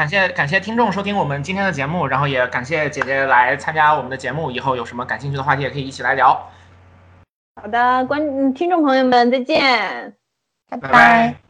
[0.00, 4.50] 感谢感谢听众收听我们今天的节目，然后也感谢姐姐来参加我们的节目。
[4.50, 6.48] 以后有什么感兴趣的话题，也可以一起来聊。
[7.60, 10.14] 好的，观嗯听众朋友们再见。
[10.70, 11.49] 拜拜拜。